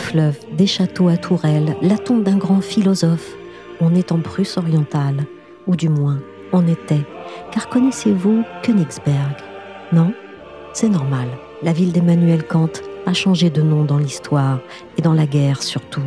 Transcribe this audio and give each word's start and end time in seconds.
fleuve, 0.00 0.38
des 0.56 0.66
châteaux 0.66 1.08
à 1.08 1.16
tourelles, 1.16 1.76
la 1.82 1.98
tombe 1.98 2.24
d'un 2.24 2.36
grand 2.36 2.60
philosophe. 2.60 3.36
On 3.80 3.94
est 3.94 4.12
en 4.12 4.18
Prusse 4.18 4.56
orientale, 4.56 5.24
ou 5.66 5.76
du 5.76 5.88
moins, 5.88 6.18
on 6.52 6.66
était. 6.66 7.06
Car 7.52 7.68
connaissez-vous 7.68 8.42
Königsberg? 8.62 9.36
Non? 9.92 10.12
C'est 10.72 10.88
normal. 10.88 11.28
La 11.62 11.72
ville 11.72 11.92
d'Emmanuel 11.92 12.46
Kant 12.46 12.70
a 13.06 13.12
changé 13.12 13.50
de 13.50 13.62
nom 13.62 13.84
dans 13.84 13.98
l'histoire 13.98 14.60
et 14.96 15.02
dans 15.02 15.14
la 15.14 15.26
guerre 15.26 15.62
surtout. 15.62 16.02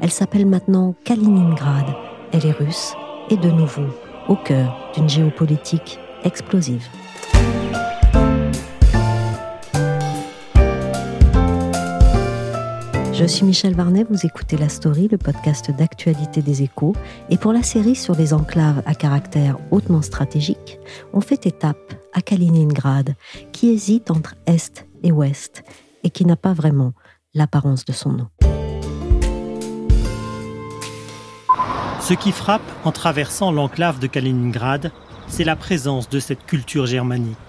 Elle 0.00 0.10
s'appelle 0.10 0.46
maintenant 0.46 0.94
Kaliningrad. 1.04 1.86
Elle 2.32 2.46
est 2.46 2.52
russe 2.52 2.94
et 3.30 3.36
de 3.36 3.50
nouveau 3.50 3.86
au 4.28 4.36
cœur 4.36 4.76
d'une 4.94 5.08
géopolitique 5.08 5.98
explosive. 6.24 6.86
Je 13.18 13.24
suis 13.24 13.44
Michel 13.44 13.74
Varnet, 13.74 14.06
vous 14.08 14.26
écoutez 14.26 14.56
La 14.56 14.68
Story, 14.68 15.08
le 15.10 15.18
podcast 15.18 15.72
d'actualité 15.72 16.40
des 16.40 16.62
échos. 16.62 16.94
Et 17.30 17.36
pour 17.36 17.52
la 17.52 17.64
série 17.64 17.96
sur 17.96 18.14
les 18.14 18.32
enclaves 18.32 18.80
à 18.86 18.94
caractère 18.94 19.58
hautement 19.72 20.02
stratégique, 20.02 20.78
on 21.12 21.20
fait 21.20 21.44
étape 21.44 21.94
à 22.12 22.20
Kaliningrad, 22.20 23.16
qui 23.50 23.70
hésite 23.70 24.12
entre 24.12 24.36
Est 24.46 24.86
et 25.02 25.10
Ouest, 25.10 25.64
et 26.04 26.10
qui 26.10 26.26
n'a 26.26 26.36
pas 26.36 26.52
vraiment 26.52 26.92
l'apparence 27.34 27.84
de 27.84 27.92
son 27.92 28.12
nom. 28.12 28.28
Ce 32.00 32.14
qui 32.14 32.30
frappe 32.30 32.62
en 32.84 32.92
traversant 32.92 33.50
l'enclave 33.50 33.98
de 33.98 34.06
Kaliningrad, 34.06 34.92
c'est 35.26 35.42
la 35.42 35.56
présence 35.56 36.08
de 36.08 36.20
cette 36.20 36.46
culture 36.46 36.86
germanique. 36.86 37.47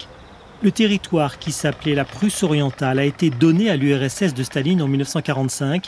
Le 0.62 0.70
territoire 0.70 1.38
qui 1.38 1.52
s'appelait 1.52 1.94
la 1.94 2.04
Prusse 2.04 2.42
orientale 2.42 2.98
a 2.98 3.04
été 3.06 3.30
donné 3.30 3.70
à 3.70 3.76
l'URSS 3.76 4.34
de 4.34 4.42
Staline 4.42 4.82
en 4.82 4.88
1945. 4.88 5.86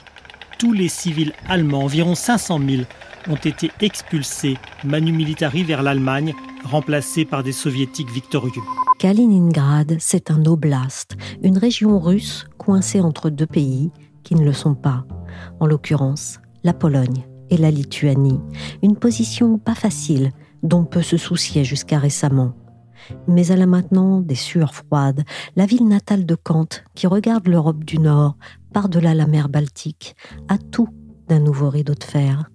Tous 0.58 0.72
les 0.72 0.88
civils 0.88 1.34
allemands, 1.46 1.82
environ 1.82 2.14
500 2.14 2.58
000, 2.66 2.82
ont 3.28 3.36
été 3.36 3.70
expulsés 3.80 4.56
manu 4.82 5.12
militari 5.12 5.62
vers 5.62 5.82
l'Allemagne, 5.82 6.32
remplacés 6.64 7.26
par 7.26 7.42
des 7.42 7.52
soviétiques 7.52 8.10
victorieux. 8.10 8.62
Kaliningrad, 8.98 9.96
c'est 9.98 10.30
un 10.30 10.46
oblast, 10.46 11.16
une 11.42 11.58
région 11.58 11.98
russe 11.98 12.46
coincée 12.56 13.02
entre 13.02 13.28
deux 13.28 13.46
pays 13.46 13.90
qui 14.22 14.34
ne 14.36 14.44
le 14.44 14.54
sont 14.54 14.74
pas, 14.74 15.04
en 15.60 15.66
l'occurrence 15.66 16.38
la 16.64 16.72
Pologne 16.72 17.26
et 17.50 17.58
la 17.58 17.70
Lituanie. 17.70 18.40
Une 18.82 18.96
position 18.96 19.58
pas 19.58 19.74
facile 19.74 20.30
dont 20.62 20.84
peut 20.84 21.02
se 21.02 21.18
soucier 21.18 21.62
jusqu'à 21.62 21.98
récemment. 21.98 22.54
Mais 23.26 23.46
elle 23.46 23.62
a 23.62 23.66
maintenant 23.66 24.20
des 24.20 24.34
sueurs 24.34 24.74
froides, 24.74 25.24
la 25.56 25.66
ville 25.66 25.86
natale 25.86 26.26
de 26.26 26.34
Kant, 26.34 26.68
qui 26.94 27.06
regarde 27.06 27.48
l'Europe 27.48 27.84
du 27.84 27.98
Nord, 27.98 28.36
par-delà 28.72 29.14
la 29.14 29.26
mer 29.26 29.48
Baltique, 29.48 30.16
a 30.48 30.58
tout 30.58 30.88
d'un 31.28 31.40
nouveau 31.40 31.70
rideau 31.70 31.94
de 31.94 32.04
fer. 32.04 32.50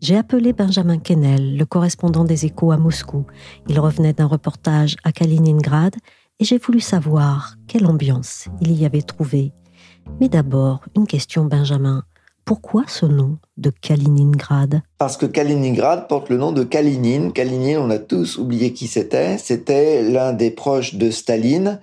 J'ai 0.00 0.16
appelé 0.16 0.52
Benjamin 0.52 0.98
Kennel, 0.98 1.56
le 1.56 1.64
correspondant 1.64 2.24
des 2.24 2.44
échos 2.44 2.70
à 2.70 2.76
Moscou. 2.76 3.26
Il 3.68 3.80
revenait 3.80 4.12
d'un 4.12 4.26
reportage 4.26 4.96
à 5.02 5.10
Kaliningrad 5.10 5.96
et 6.38 6.44
j'ai 6.44 6.58
voulu 6.58 6.80
savoir 6.80 7.56
quelle 7.66 7.86
ambiance 7.86 8.48
il 8.60 8.72
y 8.72 8.86
avait 8.86 9.02
trouvé. 9.02 9.52
Mais 10.20 10.28
d'abord, 10.28 10.84
une 10.96 11.06
question, 11.06 11.44
Benjamin. 11.44 12.04
Pourquoi 12.48 12.84
ce 12.88 13.04
nom 13.04 13.36
de 13.58 13.68
Kaliningrad? 13.68 14.80
Parce 14.96 15.18
que 15.18 15.26
Kaliningrad 15.26 16.08
porte 16.08 16.30
le 16.30 16.38
nom 16.38 16.50
de 16.50 16.64
Kalinin. 16.64 17.28
Kalinin, 17.28 17.78
on 17.78 17.90
a 17.90 17.98
tous 17.98 18.38
oublié 18.38 18.72
qui 18.72 18.86
c'était. 18.86 19.36
C'était 19.36 20.02
l'un 20.02 20.32
des 20.32 20.50
proches 20.50 20.94
de 20.94 21.10
Staline. 21.10 21.78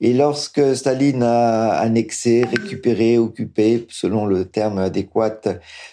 Et 0.00 0.14
lorsque 0.14 0.74
Staline 0.74 1.22
a 1.22 1.72
annexé, 1.72 2.46
récupéré, 2.46 3.18
occupé, 3.18 3.86
selon 3.90 4.24
le 4.24 4.46
terme 4.46 4.78
adéquat, 4.78 5.38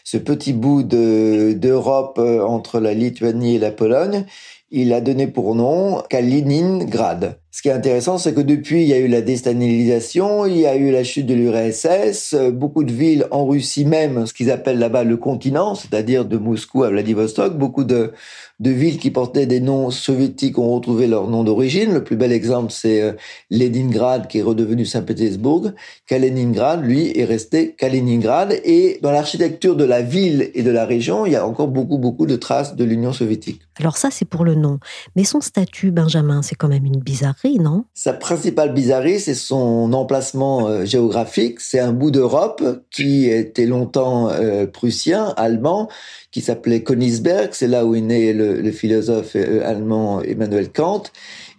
ce 0.06 0.16
petit 0.16 0.54
bout 0.54 0.84
d'Europe 0.84 2.18
euh, 2.18 2.46
entre 2.46 2.80
la 2.80 2.94
Lituanie 2.94 3.56
et 3.56 3.60
la 3.60 3.72
Pologne, 3.72 4.26
il 4.72 4.94
a 4.94 5.02
donné 5.02 5.28
pour 5.28 5.54
nom 5.54 6.02
Kaliningrad. 6.10 7.43
Ce 7.56 7.62
qui 7.62 7.68
est 7.68 7.72
intéressant, 7.72 8.18
c'est 8.18 8.34
que 8.34 8.42
depuis, 8.42 8.82
il 8.82 8.88
y 8.88 8.94
a 8.94 8.98
eu 8.98 9.08
la 9.08 9.22
déstalinisation, 9.22 10.48
il 10.48 10.58
y 10.58 10.66
a 10.66 10.76
eu 10.76 10.90
la 10.90 11.04
chute 11.04 11.28
de 11.28 11.36
l'URSS, 11.36 12.34
beaucoup 12.52 12.84
de 12.84 12.92
villes 12.92 13.28
en 13.30 13.46
Russie 13.46 13.86
même, 13.86 14.26
ce 14.26 14.34
qu'ils 14.34 14.50
appellent 14.50 14.80
là-bas 14.80 15.04
le 15.04 15.18
continent, 15.18 15.76
c'est-à-dire 15.76 16.26
de 16.26 16.38
Moscou 16.38 16.84
à 16.84 16.90
Vladivostok, 16.90 17.56
beaucoup 17.56 17.84
de, 17.84 18.12
de 18.60 18.70
villes 18.70 18.98
qui 18.98 19.12
portaient 19.12 19.46
des 19.46 19.60
noms 19.60 19.92
soviétiques 19.92 20.58
ont 20.58 20.74
retrouvé 20.74 21.06
leur 21.06 21.28
nom 21.28 21.44
d'origine. 21.44 21.94
Le 21.94 22.04
plus 22.04 22.16
bel 22.16 22.32
exemple, 22.32 22.72
c'est 22.72 23.02
euh, 23.02 23.12
Leningrad, 23.52 24.28
qui 24.28 24.40
est 24.40 24.42
redevenu 24.42 24.86
Saint-Pétersbourg. 24.86 25.72
Kaliningrad, 26.08 26.84
lui, 26.84 27.12
est 27.18 27.26
resté 27.26 27.76
Kaliningrad. 27.78 28.54
Et 28.64 29.00
dans 29.02 29.12
l'architecture 29.12 29.76
de 29.76 29.84
la 29.84 30.02
ville 30.02 30.50
et 30.54 30.64
de 30.64 30.72
la 30.72 30.86
région, 30.86 31.26
il 31.26 31.34
y 31.34 31.36
a 31.36 31.46
encore 31.46 31.68
beaucoup, 31.68 31.98
beaucoup 31.98 32.26
de 32.26 32.36
traces 32.36 32.76
de 32.76 32.84
l'Union 32.84 33.12
soviétique. 33.12 33.62
Alors 33.80 33.98
ça, 33.98 34.10
c'est 34.12 34.26
pour 34.26 34.46
le 34.46 34.56
nom. 34.56 34.80
Mais 35.16 35.24
son 35.24 35.42
statut, 35.42 35.92
Benjamin, 35.92 36.42
c'est 36.42 36.56
quand 36.56 36.70
même 36.70 36.86
une 36.86 37.00
bizarre 37.00 37.36
non? 37.60 37.86
Sa 37.94 38.14
principale 38.14 38.74
bizarrerie, 38.74 39.20
c'est 39.20 39.34
son 39.34 39.92
emplacement 39.94 40.68
euh, 40.68 40.86
géographique. 40.86 41.60
C'est 41.60 41.80
un 41.80 41.92
bout 41.92 42.12
d'Europe 42.12 42.64
qui 42.90 43.30
était 43.30 43.66
longtemps 43.66 44.30
euh, 44.30 44.66
prussien, 44.66 45.34
allemand, 45.36 45.90
qui 46.32 46.42
s'appelait 46.42 46.84
Königsberg. 46.84 47.50
C'est 47.52 47.68
là 47.68 47.86
où 47.86 47.96
est 47.96 48.02
né 48.02 48.34
le, 48.34 48.72
philosophe 48.72 49.36
euh, 49.36 49.62
allemand 49.68 50.22
Emmanuel 50.22 50.72
Kant 50.72 51.04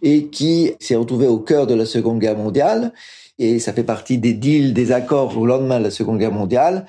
et 0.03 0.27
qui 0.27 0.73
s'est 0.81 0.97
retrouvé 0.97 1.27
au 1.27 1.39
cœur 1.39 1.67
de 1.67 1.75
la 1.75 1.87
Seconde 1.87 2.19
Guerre 2.19 2.39
mondiale. 2.39 2.93
Et 3.39 3.59
ça 3.59 3.73
fait 3.73 3.85
partie 3.85 4.19
des 4.19 4.33
deals, 4.33 4.73
des 4.73 4.93
accords 4.93 5.37
au 5.37 5.47
lendemain 5.47 5.79
de 5.79 5.85
la 5.85 5.91
Seconde 5.91 6.19
Guerre 6.19 6.33
mondiale 6.33 6.87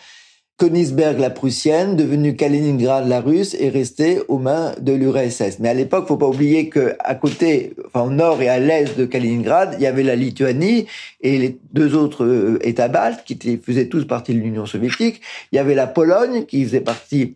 Königsberg 0.57 1.19
la 1.19 1.29
prussienne, 1.29 1.97
devenue 1.97 2.38
Kaliningrad 2.38 3.09
la 3.09 3.19
russe, 3.19 3.57
est 3.59 3.67
restée 3.67 4.21
aux 4.29 4.38
mains 4.38 4.73
de 4.79 4.93
l'URSS. 4.93 5.59
Mais 5.59 5.67
à 5.67 5.73
l'époque, 5.73 6.07
faut 6.07 6.16
pas 6.16 6.29
oublier 6.29 6.69
que 6.69 6.95
à 6.99 7.13
côté, 7.13 7.73
enfin 7.88 8.03
au 8.03 8.09
nord 8.09 8.41
et 8.41 8.47
à 8.47 8.57
l'est 8.57 8.97
de 8.97 9.05
Kaliningrad, 9.05 9.75
il 9.77 9.83
y 9.83 9.85
avait 9.85 10.03
la 10.03 10.15
Lituanie 10.15 10.85
et 11.19 11.38
les 11.39 11.57
deux 11.73 11.94
autres 11.94 12.23
euh, 12.23 12.59
États 12.61 12.88
baltes 12.88 13.25
qui 13.25 13.38
faisaient 13.61 13.89
tous 13.89 14.05
partie 14.05 14.33
de 14.33 14.39
l'Union 14.39 14.65
soviétique. 14.65 15.19
Il 15.51 15.57
y 15.57 15.59
avait 15.59 15.75
la 15.75 15.88
Pologne 15.88 16.45
qui 16.45 16.63
faisait 16.63 16.79
partie 16.79 17.35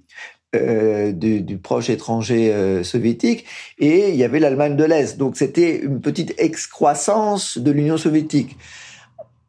euh, 0.56 1.12
du, 1.12 1.58
proche 1.58 1.90
étranger 1.90 2.54
euh, 2.54 2.84
soviétique 2.84 3.46
et 3.78 4.10
il 4.10 4.16
y 4.16 4.24
avait 4.24 4.40
l'Allemagne 4.40 4.78
de 4.78 4.86
l'Est. 4.86 5.18
Donc 5.18 5.36
c'était 5.36 5.78
une 5.78 6.00
petite 6.00 6.34
excroissance 6.38 7.58
de 7.58 7.70
l'Union 7.70 7.98
soviétique 7.98 8.56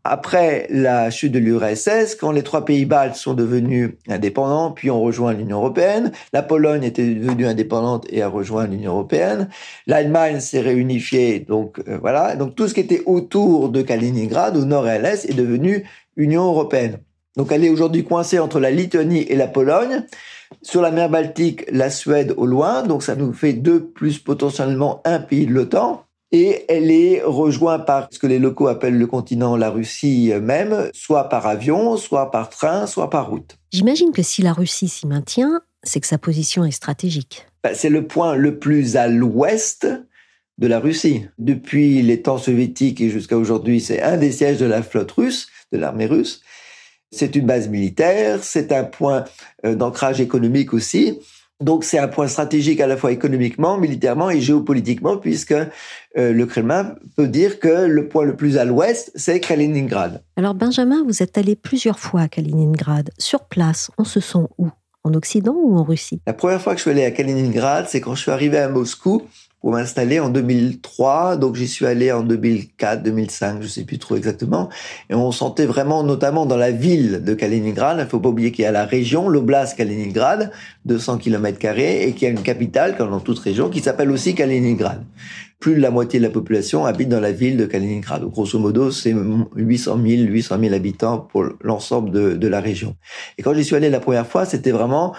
après 0.05 0.67
la 0.71 1.11
chute 1.11 1.33
de 1.33 1.39
l'URSS, 1.39 2.15
quand 2.15 2.33
les 2.33 2.43
trois 2.43 2.65
pays 2.65 2.85
baltes 2.85 3.17
sont 3.17 3.35
devenus 3.35 3.93
indépendants, 4.09 4.71
puis 4.71 4.91
ont 4.91 5.01
rejoint 5.01 5.33
l'Union 5.33 5.59
européenne, 5.59 6.13
la 6.33 6.43
Pologne 6.43 6.85
était 6.85 7.15
devenue 7.15 7.47
indépendante 7.47 8.07
et 8.11 8.23
a 8.23 8.29
rejoint 8.29 8.67
l'Union 8.67 8.93
européenne, 8.93 9.49
l'Allemagne 9.87 10.41
s'est 10.41 10.61
réunifiée, 10.61 11.41
donc 11.41 11.81
euh, 11.89 11.99
voilà, 12.01 12.37
donc 12.37 12.55
tout 12.55 12.69
ce 12.69 12.75
qui 12.75 12.81
était 12.81 13.03
autour 13.07 13.69
de 13.69 13.83
Kaliningrad, 13.83 14.57
au 14.57 14.65
nord 14.65 14.87
et 14.89 14.93
à 14.93 14.99
l'est, 14.99 15.29
est 15.29 15.35
devenu 15.35 15.85
Union 16.17 16.45
européenne. 16.45 16.99
Donc 17.37 17.53
elle 17.53 17.65
est 17.65 17.71
aujourd'hui 17.71 18.05
coincée 18.05 18.39
entre 18.39 18.59
la 18.59 18.71
Lituanie 18.71 19.23
et 19.23 19.37
la 19.37 19.47
Pologne. 19.47 20.05
Sur 20.63 20.83
la 20.83 20.91
mer 20.91 21.09
Baltique, 21.09 21.65
la 21.71 21.91
Suède 21.91 22.35
au 22.37 22.45
loin, 22.45 22.83
donc 22.83 23.05
ça 23.05 23.15
nous 23.15 23.33
fait 23.33 23.53
deux 23.53 23.85
plus 23.85 24.19
potentiellement 24.19 25.01
un 25.05 25.21
pays 25.21 25.47
de 25.47 25.53
l'OTAN 25.53 26.05
et 26.33 26.65
elle 26.69 26.91
est 26.91 27.23
rejointe 27.23 27.87
par 27.87 28.09
ce 28.11 28.19
que 28.19 28.27
les 28.27 28.39
locaux 28.39 28.69
appellent 28.69 28.99
le 28.99 29.07
continent, 29.07 29.57
la 29.57 29.71
Russie 29.71 30.33
même, 30.41 30.91
soit 30.93 31.29
par 31.29 31.47
avion, 31.47 31.97
soit 31.97 32.31
par 32.31 32.51
train, 32.51 32.87
soit 32.87 33.11
par 33.11 33.31
route. 33.31 33.57
J'imagine 33.73 34.13
que 34.13 34.23
si 34.23 34.43
la 34.43 34.53
Russie 34.53 34.89
s'y 34.89 35.07
maintient, 35.07 35.61
c'est 35.83 36.01
que 36.01 36.07
sa 36.07 36.19
position 36.19 36.65
est 36.65 36.71
stratégique. 36.71 37.47
Ben, 37.63 37.75
c'est 37.75 37.91
le 37.91 38.07
point 38.07 38.37
le 38.37 38.59
plus 38.59 38.97
à 38.97 39.09
l'ouest 39.09 39.87
de 40.59 40.67
la 40.67 40.79
Russie. 40.79 41.27
Depuis 41.39 42.03
les 42.03 42.23
temps 42.23 42.39
soviétiques 42.39 43.01
et 43.01 43.11
jusqu'à 43.11 43.37
aujourd'hui, 43.37 43.81
c'est 43.81 44.03
un 44.03 44.17
des 44.17 44.31
sièges 44.31 44.59
de 44.59 44.67
la 44.67 44.83
flotte 44.83 45.13
russe, 45.13 45.49
de 45.73 45.79
l'armée 45.79 46.07
russe. 46.07 46.43
C'est 47.13 47.35
une 47.35 47.47
base 47.47 47.69
militaire, 47.69 48.45
c'est 48.45 48.71
un 48.71 48.85
point 48.85 49.25
euh, 49.65 49.75
d'ancrage 49.75 50.21
économique 50.21 50.73
aussi. 50.73 51.19
Donc 51.61 51.85
c'est 51.85 51.99
un 51.99 52.09
point 52.09 52.27
stratégique 52.27 52.81
à 52.81 52.87
la 52.87 52.97
fois 52.97 53.13
économiquement, 53.13 53.77
militairement 53.77 54.31
et 54.31 54.41
géopolitiquement, 54.41 55.19
puisque 55.19 55.53
euh, 55.53 55.69
le 56.15 56.47
Kremlin 56.47 56.95
peut 57.17 57.29
dire 57.29 57.61
que 57.61 57.87
le 57.87 58.09
point 58.09 58.25
le 58.25 58.35
plus 58.35 58.57
à 58.57 58.65
l'ouest, 58.65 59.13
c'est 59.15 59.41
Kaliningrad. 59.41 60.23
Alors 60.37 60.55
Benjamin, 60.55 61.05
vous 61.07 61.23
êtes 61.23 61.37
allé 61.37 61.57
plusieurs 61.57 61.99
fois 61.99 62.23
à 62.23 62.29
Kaliningrad. 62.29 63.11
Sur 63.19 63.45
place, 63.45 63.91
on 63.99 64.05
se 64.05 64.21
sent 64.21 64.47
où? 64.59 64.69
En 65.03 65.15
Occident 65.15 65.55
ou 65.57 65.79
en 65.79 65.83
Russie? 65.83 66.21
La 66.27 66.35
première 66.35 66.61
fois 66.61 66.75
que 66.75 66.79
je 66.79 66.83
suis 66.83 66.91
allé 66.91 67.05
à 67.07 67.11
Kaliningrad, 67.11 67.87
c'est 67.89 68.03
quand 68.03 68.15
je 68.15 68.21
suis 68.21 68.31
arrivé 68.31 68.59
à 68.59 68.69
Moscou 68.69 69.23
pour 69.61 69.73
m'installer 69.73 70.21
en 70.21 70.31
2003. 70.31 71.37
Donc 71.37 71.57
j'y 71.57 71.69
suis 71.69 71.87
allé 71.87 72.11
en 72.13 72.23
2004, 72.23 73.03
2005, 73.03 73.63
je 73.63 73.69
sais 73.69 73.85
plus 73.85 73.99
trop 73.99 74.17
exactement. 74.17 74.69
Et 75.11 75.15
on 75.15 75.33
sentait 75.33 75.67
vraiment, 75.67 76.03
notamment 76.03 76.47
dans 76.47 76.57
la 76.57 76.71
ville 76.71 77.23
de 77.23 77.35
Kaliningrad, 77.35 77.99
il 78.01 78.07
faut 78.07 78.21
pas 78.21 78.31
oublier 78.31 78.53
qu'il 78.53 78.65
y 78.65 78.69
a 78.69 78.73
la 78.73 78.87
région, 78.87 79.29
l'oblast 79.29 79.77
Kaliningrad, 79.77 80.51
200 80.87 81.19
km 81.19 81.59
et 81.79 82.13
qu'il 82.13 82.23
y 82.23 82.27
a 82.27 82.31
une 82.31 82.43
capitale, 82.43 82.97
comme 82.97 83.11
dans 83.11 83.21
toute 83.21 83.39
région, 83.39 83.69
qui 83.69 83.81
s'appelle 83.81 84.11
aussi 84.11 84.35
Kaliningrad. 84.35 85.05
Plus 85.59 85.75
de 85.75 85.81
la 85.81 85.91
moitié 85.91 86.19
de 86.19 86.25
la 86.25 86.31
population 86.31 86.87
habite 86.87 87.11
dans 87.11 87.21
la 87.21 87.33
ville 87.33 87.59
de 87.59 87.67
Kaliningrad. 87.67 88.25
Grosso 88.25 88.59
modo, 88.59 88.91
c'est 88.91 89.15
800 89.57 89.99
000, 90.03 90.23
800 90.23 90.59
000 90.59 90.75
habitants 90.75 91.19
pour 91.19 91.45
l'ensemble 91.61 92.39
de 92.39 92.49
la 92.49 92.61
région. 92.63 92.97
Et 93.37 93.43
quand 93.43 93.53
j'y 93.53 93.65
suis 93.65 93.77
allé 93.77 93.91
la 93.91 94.01
première 94.01 94.27
fois, 94.27 94.47
c'était 94.47 94.71
vraiment 94.71 95.15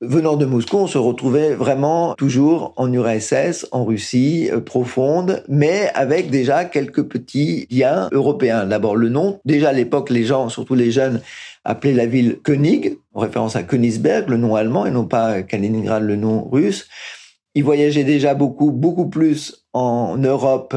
Venant 0.00 0.36
de 0.36 0.44
Moscou, 0.44 0.78
on 0.78 0.86
se 0.88 0.98
retrouvait 0.98 1.54
vraiment 1.54 2.14
toujours 2.14 2.74
en 2.76 2.92
URSS, 2.92 3.68
en 3.70 3.84
Russie 3.84 4.50
euh, 4.50 4.60
profonde, 4.60 5.44
mais 5.48 5.88
avec 5.94 6.30
déjà 6.30 6.64
quelques 6.64 7.04
petits 7.04 7.68
liens 7.70 8.08
européens. 8.10 8.66
D'abord 8.66 8.96
le 8.96 9.08
nom. 9.08 9.40
Déjà 9.44 9.68
à 9.68 9.72
l'époque, 9.72 10.10
les 10.10 10.24
gens, 10.24 10.48
surtout 10.48 10.74
les 10.74 10.90
jeunes, 10.90 11.20
appelaient 11.64 11.92
la 11.92 12.06
ville 12.06 12.38
König, 12.42 12.98
en 13.14 13.20
référence 13.20 13.54
à 13.54 13.62
Königsberg, 13.62 14.28
le 14.28 14.36
nom 14.36 14.56
allemand, 14.56 14.84
et 14.84 14.90
non 14.90 15.06
pas 15.06 15.42
Kaliningrad, 15.42 16.02
le 16.02 16.16
nom 16.16 16.48
russe. 16.50 16.88
Ils 17.54 17.64
voyageaient 17.64 18.04
déjà 18.04 18.34
beaucoup, 18.34 18.72
beaucoup 18.72 19.08
plus 19.08 19.64
en 19.72 20.18
Europe 20.18 20.76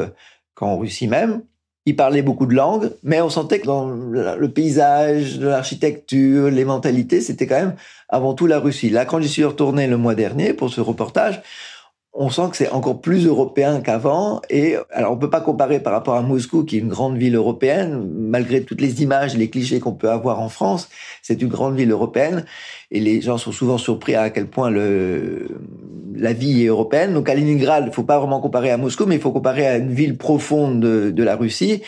qu'en 0.53 0.77
Russie 0.77 1.07
même. 1.07 1.41
Ils 1.87 1.95
parlaient 1.95 2.21
beaucoup 2.21 2.47
de 2.47 2.53
langues, 2.53 2.91
mais 3.01 3.21
on 3.21 3.29
sentait 3.29 3.61
que 3.61 3.65
dans 3.65 3.87
le 3.87 4.49
paysage, 4.49 5.39
l'architecture, 5.39 6.49
les 6.49 6.65
mentalités, 6.65 7.21
c'était 7.21 7.47
quand 7.47 7.55
même 7.55 7.75
avant 8.09 8.33
tout 8.33 8.45
la 8.45 8.59
Russie. 8.59 8.89
Là, 8.89 9.05
quand 9.05 9.21
j'y 9.21 9.29
suis 9.29 9.45
retourné 9.45 9.87
le 9.87 9.95
mois 9.95 10.13
dernier 10.13 10.53
pour 10.53 10.69
ce 10.69 10.81
reportage, 10.81 11.41
on 12.19 12.31
sent 12.31 12.49
que 12.49 12.57
c'est 12.57 12.71
encore 12.71 12.99
plus 12.99 13.27
européen 13.27 13.79
qu'avant. 13.79 14.41
Et 14.49 14.75
alors, 14.91 15.13
on 15.13 15.17
peut 15.17 15.29
pas 15.29 15.39
comparer 15.39 15.79
par 15.79 15.93
rapport 15.93 16.15
à 16.15 16.23
Moscou, 16.23 16.63
qui 16.63 16.77
est 16.77 16.79
une 16.79 16.87
grande 16.87 17.15
ville 17.15 17.35
européenne, 17.35 18.09
malgré 18.11 18.63
toutes 18.63 18.81
les 18.81 19.03
images, 19.03 19.37
les 19.37 19.51
clichés 19.51 19.79
qu'on 19.79 19.93
peut 19.93 20.09
avoir 20.09 20.41
en 20.41 20.49
France. 20.49 20.89
C'est 21.21 21.43
une 21.43 21.47
grande 21.47 21.75
ville 21.75 21.91
européenne, 21.91 22.45
et 22.89 22.99
les 22.99 23.21
gens 23.21 23.37
sont 23.37 23.51
souvent 23.51 23.77
surpris 23.77 24.15
à 24.15 24.31
quel 24.31 24.47
point 24.47 24.71
le 24.71 25.47
la 26.15 26.33
vie 26.33 26.63
est 26.63 26.67
européenne. 26.67 27.13
Donc, 27.13 27.27
Kaliningrad, 27.27 27.83
il 27.85 27.93
faut 27.93 28.01
pas 28.01 28.17
vraiment 28.17 28.41
comparer 28.41 28.71
à 28.71 28.77
Moscou, 28.77 29.05
mais 29.05 29.15
il 29.15 29.21
faut 29.21 29.31
comparer 29.31 29.67
à 29.67 29.77
une 29.77 29.93
ville 29.93 30.17
profonde 30.17 30.79
de, 30.79 31.11
de 31.11 31.23
la 31.23 31.35
Russie. 31.35 31.83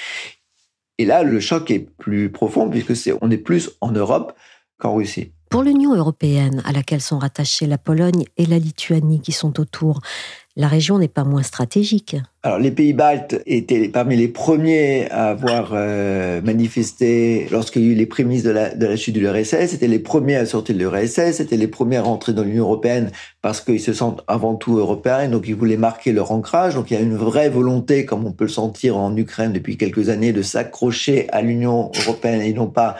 Et 0.99 1.05
là, 1.05 1.23
le 1.23 1.39
choc 1.39 1.71
est 1.71 1.89
plus 1.97 2.31
profond 2.31 2.69
puisque 2.69 2.95
c'est 2.95 3.13
on 3.21 3.31
est 3.31 3.37
plus 3.37 3.71
en 3.81 3.91
Europe 3.91 4.33
qu'en 4.77 4.93
Russie. 4.93 5.31
Pour 5.49 5.63
l'Union 5.63 5.95
européenne, 5.95 6.61
à 6.63 6.71
laquelle 6.71 7.01
sont 7.01 7.17
rattachées 7.17 7.65
la 7.65 7.79
Pologne 7.79 8.25
et 8.37 8.45
la 8.45 8.59
Lituanie 8.59 9.19
qui 9.19 9.31
sont 9.31 9.59
autour, 9.59 9.99
la 10.55 10.67
région 10.67 10.99
n'est 10.99 11.07
pas 11.07 11.23
moins 11.23 11.41
stratégique. 11.41 12.17
Alors, 12.43 12.59
les 12.59 12.69
pays 12.69 12.93
baltes 12.93 13.41
étaient 13.45 13.87
parmi 13.89 14.15
les 14.15 14.27
premiers 14.27 15.09
à 15.09 15.29
avoir 15.29 15.71
euh, 15.73 16.41
manifesté 16.41 17.47
lorsqu'il 17.49 17.83
y 17.83 17.89
a 17.89 17.91
eu 17.91 17.95
les 17.95 18.05
prémices 18.05 18.43
de 18.43 18.51
la, 18.51 18.95
chute 18.95 19.15
de 19.15 19.21
l'URSS. 19.21 19.67
C'était 19.67 19.87
les 19.87 19.99
premiers 19.99 20.35
à 20.35 20.45
sortir 20.45 20.75
de 20.75 20.79
l'URSS, 20.81 21.31
c'était 21.31 21.57
les 21.57 21.67
premiers 21.67 21.97
à 21.97 22.03
rentrer 22.03 22.33
dans 22.33 22.43
l'Union 22.43 22.65
européenne 22.65 23.11
parce 23.41 23.59
qu'ils 23.61 23.79
se 23.79 23.93
sentent 23.93 24.21
avant 24.27 24.55
tout 24.55 24.77
européens, 24.77 25.21
et 25.21 25.27
donc 25.29 25.47
ils 25.47 25.55
voulaient 25.55 25.77
marquer 25.77 26.11
leur 26.11 26.31
ancrage. 26.31 26.75
Donc, 26.75 26.91
il 26.91 26.93
y 26.93 26.97
a 26.97 27.01
une 27.01 27.15
vraie 27.15 27.49
volonté, 27.49 28.05
comme 28.05 28.27
on 28.27 28.33
peut 28.33 28.45
le 28.45 28.49
sentir 28.49 28.97
en 28.97 29.15
Ukraine 29.15 29.53
depuis 29.53 29.77
quelques 29.77 30.09
années, 30.09 30.31
de 30.31 30.41
s'accrocher 30.41 31.27
à 31.31 31.41
l'Union 31.41 31.91
européenne 32.05 32.41
et 32.41 32.53
non 32.53 32.67
pas 32.67 32.97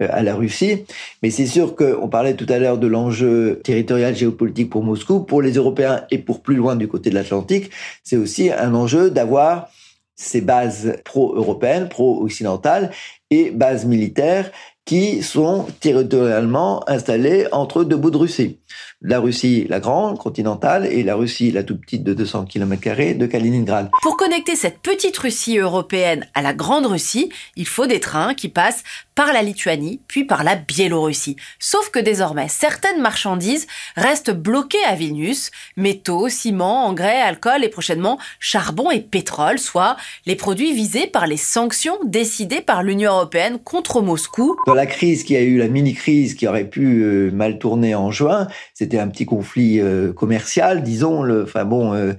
à 0.00 0.22
la 0.22 0.34
Russie. 0.34 0.84
Mais 1.22 1.30
c'est 1.30 1.46
sûr 1.46 1.74
qu'on 1.74 2.08
parlait 2.08 2.34
tout 2.34 2.46
à 2.48 2.58
l'heure 2.58 2.78
de 2.78 2.86
l'enjeu 2.86 3.60
territorial 3.64 4.14
géopolitique 4.14 4.70
pour 4.70 4.82
Moscou. 4.82 5.20
Pour 5.20 5.42
les 5.42 5.52
Européens 5.52 6.04
et 6.10 6.18
pour 6.18 6.42
plus 6.42 6.56
loin 6.56 6.76
du 6.76 6.88
côté 6.88 7.10
de 7.10 7.14
l'Atlantique, 7.14 7.70
c'est 8.04 8.16
aussi 8.16 8.50
un 8.50 8.74
enjeu 8.74 9.10
d'avoir 9.10 9.68
ces 10.14 10.40
bases 10.40 10.96
pro-européennes, 11.04 11.88
pro-occidentales 11.88 12.90
et 13.30 13.50
bases 13.50 13.84
militaires 13.84 14.50
qui 14.84 15.22
sont 15.22 15.66
territorialement 15.80 16.88
installées 16.88 17.46
entre 17.52 17.84
deux 17.84 17.96
bouts 17.96 18.10
de 18.10 18.16
Russie 18.16 18.58
la 19.00 19.20
Russie 19.20 19.66
la 19.68 19.78
grande, 19.78 20.18
continentale, 20.18 20.86
et 20.86 21.02
la 21.02 21.14
Russie 21.14 21.52
la 21.52 21.62
toute 21.62 21.80
petite 21.80 22.02
de 22.02 22.14
200 22.14 22.46
km 22.46 23.16
de 23.16 23.26
Kaliningrad. 23.26 23.90
Pour 24.02 24.16
connecter 24.16 24.56
cette 24.56 24.80
petite 24.80 25.16
Russie 25.16 25.58
européenne 25.58 26.26
à 26.34 26.42
la 26.42 26.52
grande 26.52 26.86
Russie, 26.86 27.30
il 27.56 27.66
faut 27.66 27.86
des 27.86 28.00
trains 28.00 28.34
qui 28.34 28.48
passent 28.48 28.82
par 29.14 29.32
la 29.32 29.42
Lituanie, 29.42 30.00
puis 30.06 30.24
par 30.24 30.44
la 30.44 30.54
Biélorussie. 30.54 31.36
Sauf 31.58 31.90
que 31.90 31.98
désormais, 31.98 32.48
certaines 32.48 33.00
marchandises 33.00 33.66
restent 33.96 34.30
bloquées 34.30 34.84
à 34.86 34.94
Vilnius, 34.94 35.50
métaux, 35.76 36.28
ciment, 36.28 36.86
engrais, 36.86 37.20
alcool 37.20 37.64
et 37.64 37.68
prochainement 37.68 38.18
charbon 38.38 38.90
et 38.90 39.00
pétrole, 39.00 39.58
soit 39.58 39.96
les 40.26 40.36
produits 40.36 40.72
visés 40.72 41.08
par 41.08 41.26
les 41.26 41.36
sanctions 41.36 41.98
décidées 42.04 42.60
par 42.60 42.82
l'Union 42.82 43.12
contre 43.64 44.02
Moscou. 44.02 44.56
Dans 44.66 44.74
la 44.74 44.86
crise 44.86 45.24
qui 45.24 45.36
a 45.36 45.42
eu, 45.42 45.58
la 45.58 45.68
mini-crise 45.68 46.34
qui 46.34 46.46
aurait 46.46 46.68
pu 46.68 47.02
euh, 47.02 47.30
mal 47.30 47.58
tourner 47.58 47.94
en 47.94 48.10
juin, 48.10 48.48
c'était 48.74 48.98
un 48.98 49.08
petit 49.08 49.26
conflit 49.26 49.80
euh, 49.80 50.12
commercial, 50.12 50.82
disons. 50.82 51.24
Enfin 51.42 51.64
bon, 51.64 51.94
euh, 51.94 52.12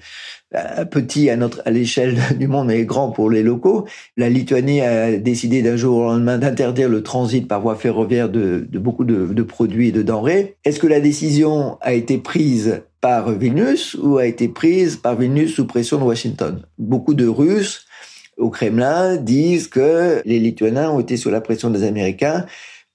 petit 0.91 1.29
à 1.29 1.37
à 1.65 1.71
l'échelle 1.71 2.17
du 2.39 2.47
monde, 2.47 2.67
mais 2.67 2.83
grand 2.85 3.11
pour 3.11 3.29
les 3.29 3.43
locaux. 3.43 3.85
La 4.17 4.29
Lituanie 4.29 4.81
a 4.81 5.17
décidé 5.17 5.61
d'un 5.61 5.75
jour 5.75 5.97
au 5.97 6.03
lendemain 6.05 6.37
d'interdire 6.37 6.89
le 6.89 7.03
transit 7.03 7.47
par 7.47 7.61
voie 7.61 7.75
ferroviaire 7.75 8.29
de, 8.29 8.67
de 8.69 8.79
beaucoup 8.79 9.03
de, 9.03 9.27
de, 9.27 9.43
produits 9.43 9.89
et 9.89 9.91
de 9.91 10.01
denrées. 10.01 10.55
Est-ce 10.65 10.79
que 10.79 10.87
la 10.87 10.99
décision 10.99 11.77
a 11.81 11.93
été 11.93 12.17
prise 12.17 12.81
par 13.01 13.31
Vilnius 13.31 13.95
ou 13.95 14.17
a 14.17 14.25
été 14.25 14.47
prise 14.47 14.97
par 14.97 15.15
Vilnius 15.15 15.53
sous 15.53 15.65
pression 15.65 15.97
de 15.97 16.03
Washington? 16.03 16.61
Beaucoup 16.77 17.13
de 17.13 17.27
Russes 17.27 17.85
au 18.39 18.49
Kremlin 18.49 19.17
disent 19.17 19.67
que 19.67 20.21
les 20.25 20.39
Lituaniens 20.39 20.89
ont 20.89 20.99
été 20.99 21.17
sous 21.17 21.29
la 21.29 21.41
pression 21.41 21.69
des 21.69 21.83
Américains 21.83 22.45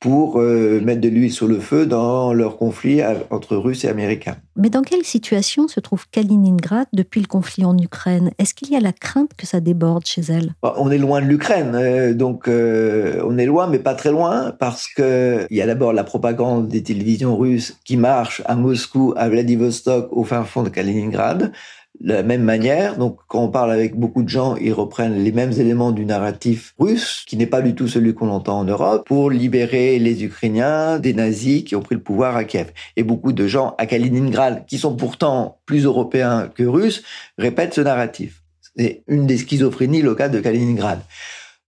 pour 0.01 0.39
euh, 0.39 0.83
mettre 0.83 1.01
de 1.01 1.09
l'huile 1.09 1.33
sur 1.33 1.47
le 1.47 1.59
feu 1.59 1.87
dans 1.87 2.35
leur 2.35 2.59
conflit 2.59 3.01
entre 3.31 3.57
Russes 3.57 3.85
et 3.85 3.89
Américains. 3.89 4.37
Mais 4.55 4.69
dans 4.69 4.83
quelle 4.83 5.03
situation 5.03 5.67
se 5.67 5.81
trouve 5.81 6.07
Kaliningrad 6.11 6.87
depuis 6.93 7.23
le 7.23 7.27
conflit 7.27 7.65
en 7.65 7.79
Ukraine? 7.79 8.31
Est-ce 8.39 8.53
qu'il 8.53 8.71
y 8.71 8.77
a 8.77 8.81
la 8.81 8.93
crainte 8.93 9.31
que 9.35 9.47
ça 9.47 9.61
déborde 9.61 10.05
chez 10.05 10.21
elle? 10.29 10.53
Bah, 10.63 10.75
On 10.77 10.91
est 10.91 10.99
loin 10.99 11.23
de 11.23 11.27
l'Ukraine, 11.27 11.75
euh, 11.75 12.13
donc 12.13 12.49
euh, 12.49 13.23
on 13.25 13.39
est 13.39 13.47
loin, 13.47 13.67
mais 13.67 13.79
pas 13.79 13.95
très 13.95 14.11
loin, 14.11 14.55
parce 14.59 14.89
que 14.89 15.47
il 15.49 15.57
y 15.57 15.63
a 15.63 15.67
d'abord 15.67 15.95
la 15.95 16.05
propagande 16.05 16.69
des 16.69 16.83
télévisions 16.83 17.35
russes 17.39 17.79
qui 17.87 17.97
marche 17.97 18.43
à 18.45 18.57
Moscou, 18.57 19.15
à 19.17 19.31
Vladivostok, 19.31 20.09
au 20.11 20.25
fin 20.25 20.45
fond 20.45 20.65
de 20.65 20.69
Kaliningrad 20.69 21.53
la 22.01 22.23
même 22.23 22.43
manière. 22.43 22.97
Donc, 22.97 23.19
quand 23.29 23.43
on 23.43 23.49
parle 23.49 23.73
avec 23.73 23.97
beaucoup 23.97 24.23
de 24.23 24.29
gens, 24.29 24.57
ils 24.57 24.73
reprennent 24.73 25.23
les 25.23 25.33
mêmes 25.33 25.53
éléments 25.53 25.93
du 25.93 26.05
narratif 26.05 26.75
russe, 26.79 27.25
qui 27.27 27.37
n'est 27.37 27.47
pas 27.47 27.63
du 27.63 27.75
tout 27.75 27.89
celui 27.89 28.15
qu'on 28.15 28.31
entend 28.31 28.59
en 28.59 28.65
Europe, 28.65 29.07
pour 29.07 29.31
libérer 29.31 29.99
les 29.99 30.25
Ukrainiens 30.25 30.99
des 30.99 31.15
nazis 31.15 31.65
qui 31.65 31.77
ont 31.77 31.83
pris 31.83 31.95
le 31.95 32.03
pouvoir 32.03 32.37
à 32.37 32.45
Kiev. 32.45 32.73
Et 32.97 33.03
beaucoup 33.03 33.33
de 33.33 33.47
gens 33.47 33.75
à 33.79 33.87
Kaliningrad, 33.87 34.67
qui 34.67 34.79
sont 34.79 34.97
pourtant 34.97 35.59
plus 35.67 35.85
européens 35.85 36.51
que 36.55 36.65
russes, 36.65 37.03
répètent 37.39 37.75
ce 37.75 37.81
narratif. 37.81 38.43
C'est 38.77 39.03
une 39.07 39.27
des 39.27 39.39
schizophrénies 39.39 40.03
locales 40.03 40.33
de 40.33 40.41
Kaliningrad. 40.41 41.01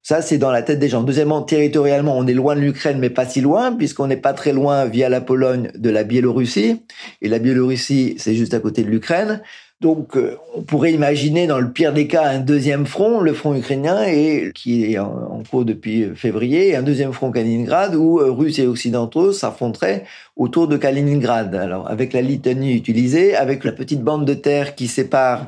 Ça, 0.02 0.22
c'est 0.22 0.38
dans 0.38 0.52
la 0.52 0.62
tête 0.62 0.78
des 0.78 0.88
gens. 0.88 1.02
Deuxièmement, 1.02 1.42
territorialement, 1.42 2.16
on 2.16 2.28
est 2.28 2.32
loin 2.32 2.54
de 2.54 2.60
l'Ukraine, 2.60 2.98
mais 3.00 3.10
pas 3.10 3.26
si 3.26 3.40
loin, 3.40 3.72
puisqu'on 3.72 4.06
n'est 4.06 4.16
pas 4.16 4.34
très 4.34 4.52
loin 4.52 4.84
via 4.84 5.08
la 5.08 5.20
Pologne 5.20 5.72
de 5.74 5.90
la 5.90 6.04
Biélorussie. 6.04 6.80
Et 7.22 7.28
la 7.28 7.40
Biélorussie, 7.40 8.14
c'est 8.16 8.36
juste 8.36 8.54
à 8.54 8.60
côté 8.60 8.84
de 8.84 8.88
l'Ukraine. 8.88 9.42
Donc, 9.82 10.16
euh, 10.16 10.38
on 10.54 10.62
pourrait 10.62 10.94
imaginer, 10.94 11.46
dans 11.46 11.58
le 11.58 11.70
pire 11.70 11.92
des 11.92 12.06
cas, 12.06 12.26
un 12.26 12.38
deuxième 12.38 12.86
front, 12.86 13.20
le 13.20 13.34
front 13.34 13.54
ukrainien, 13.54 14.04
et 14.04 14.50
qui 14.54 14.92
est 14.92 14.98
en, 14.98 15.42
cours 15.50 15.66
depuis 15.66 16.14
février, 16.14 16.74
un 16.74 16.82
deuxième 16.82 17.12
front 17.12 17.30
Kaliningrad, 17.30 17.94
où 17.94 18.18
euh, 18.18 18.30
Russes 18.30 18.58
et 18.58 18.66
Occidentaux 18.66 19.32
s'affronteraient 19.32 20.04
autour 20.34 20.66
de 20.66 20.78
Kaliningrad. 20.78 21.54
Alors, 21.54 21.90
avec 21.90 22.14
la 22.14 22.22
Lituanie 22.22 22.72
utilisée, 22.72 23.36
avec 23.36 23.64
la 23.64 23.72
petite 23.72 24.00
bande 24.00 24.24
de 24.24 24.32
terre 24.32 24.76
qui 24.76 24.88
sépare 24.88 25.46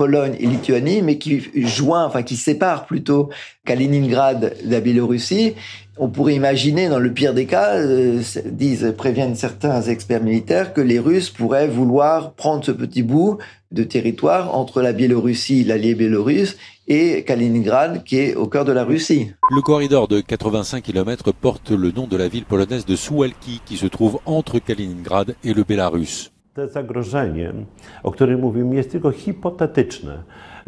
Pologne 0.00 0.34
et 0.40 0.46
Lituanie, 0.46 1.02
mais 1.02 1.18
qui 1.18 1.42
joint, 1.56 2.06
enfin 2.06 2.22
qui 2.22 2.36
sépare 2.36 2.86
plutôt 2.86 3.28
Kaliningrad 3.66 4.56
de 4.64 4.70
la 4.70 4.80
Biélorussie. 4.80 5.52
On 5.98 6.08
pourrait 6.08 6.34
imaginer, 6.34 6.88
dans 6.88 6.98
le 6.98 7.12
pire 7.12 7.34
des 7.34 7.44
cas, 7.44 7.74
euh, 7.74 8.22
disent, 8.46 8.94
préviennent 8.96 9.34
certains 9.34 9.82
experts 9.82 10.22
militaires, 10.22 10.72
que 10.72 10.80
les 10.80 10.98
Russes 10.98 11.28
pourraient 11.28 11.68
vouloir 11.68 12.32
prendre 12.32 12.64
ce 12.64 12.70
petit 12.70 13.02
bout 13.02 13.36
de 13.72 13.82
territoire 13.84 14.56
entre 14.56 14.80
la 14.80 14.94
Biélorussie, 14.94 15.64
l'allié 15.64 15.94
biélorusse, 15.94 16.56
et 16.88 17.22
Kaliningrad, 17.24 18.02
qui 18.02 18.20
est 18.20 18.34
au 18.36 18.46
cœur 18.46 18.64
de 18.64 18.72
la 18.72 18.84
Russie. 18.84 19.32
Le 19.54 19.60
corridor 19.60 20.08
de 20.08 20.22
85 20.22 20.82
km 20.82 21.30
porte 21.32 21.72
le 21.72 21.92
nom 21.92 22.06
de 22.06 22.16
la 22.16 22.28
ville 22.28 22.46
polonaise 22.46 22.86
de 22.86 22.96
Suwalki, 22.96 23.60
qui 23.66 23.76
se 23.76 23.86
trouve 23.86 24.18
entre 24.24 24.60
Kaliningrad 24.60 25.34
et 25.44 25.52
le 25.52 25.62
Bélarus. 25.62 26.32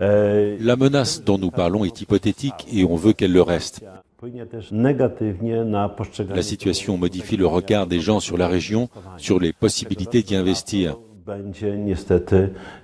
E, 0.00 0.56
la 0.60 0.76
menace 0.76 1.22
dont 1.24 1.38
nous 1.38 1.50
parlons 1.50 1.84
est 1.84 2.00
hypothétique 2.00 2.66
et 2.72 2.84
on 2.84 2.96
veut 2.96 3.12
qu'elle 3.12 3.32
le 3.32 3.42
reste. 3.42 3.84
La 6.34 6.42
situation 6.42 6.96
modifie 6.96 7.36
le 7.36 7.46
regard 7.46 7.86
des 7.86 8.00
gens 8.00 8.20
sur 8.20 8.38
la 8.38 8.48
région, 8.48 8.88
sur 9.16 9.40
les 9.40 9.52
possibilités 9.52 10.22
d'y 10.22 10.36
investir. 10.36 10.96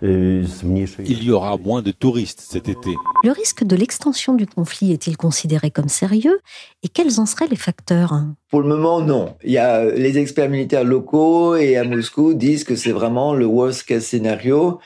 Il 0.02 1.23
y 1.25 1.30
aura 1.30 1.57
moins 1.57 1.83
de 1.83 1.90
touristes 1.90 2.40
cet 2.40 2.68
été. 2.68 2.90
Le 3.25 3.33
risque 3.33 3.64
de 3.64 3.75
l'extension 3.75 4.35
du 4.35 4.47
conflit 4.47 4.92
est-il 4.92 5.16
considéré 5.16 5.71
comme 5.71 5.88
sérieux? 5.88 6.40
Et 6.83 6.88
quels 6.88 7.18
en 7.21 7.26
seraient 7.26 7.49
les 7.49 7.57
facteurs? 7.57 8.14
Pour 8.50 8.61
le 8.61 8.68
moment, 8.68 9.00
non. 9.00 9.35
Il 9.42 9.50
y 9.50 9.59
a 9.59 9.85
les 9.85 10.18
experts 10.18 10.50
militaires 10.50 10.85
locaux 10.85 11.57
et 11.57 11.76
à 11.76 11.85
Moscou 11.85 12.35
disent 12.35 12.64
que 12.64 12.76
c'est 12.76 12.92
vraiment 12.92 13.35
le 13.35 13.47
worst 13.47 13.85
case 13.85 14.04
scénario 14.04 14.78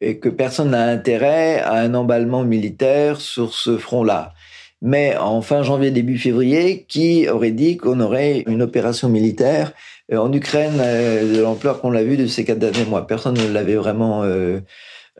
et 0.00 0.18
que 0.18 0.28
personne 0.28 0.70
n'a 0.70 0.84
intérêt 0.86 1.60
à 1.60 1.74
un 1.74 1.94
emballement 1.94 2.44
militaire 2.44 3.20
sur 3.20 3.54
ce 3.54 3.78
front-là. 3.78 4.34
Mais 4.80 5.16
en 5.16 5.42
fin 5.42 5.62
janvier, 5.62 5.92
début 5.92 6.18
février, 6.18 6.84
qui 6.88 7.28
aurait 7.28 7.52
dit 7.52 7.76
qu'on 7.76 8.00
aurait 8.00 8.40
une 8.48 8.62
opération 8.62 9.08
militaire 9.08 9.72
en 10.16 10.32
Ukraine 10.32 10.78
euh, 10.80 11.36
de 11.36 11.40
l'ampleur 11.40 11.80
qu'on 11.80 11.90
l'a 11.90 12.04
vu 12.04 12.16
de 12.16 12.26
ces 12.26 12.44
quatre 12.44 12.58
derniers 12.58 12.84
mois 12.84 13.06
Personne 13.06 13.34
ne 13.34 13.52
l'avait 13.52 13.76
vraiment 13.76 14.24
euh, 14.24 14.60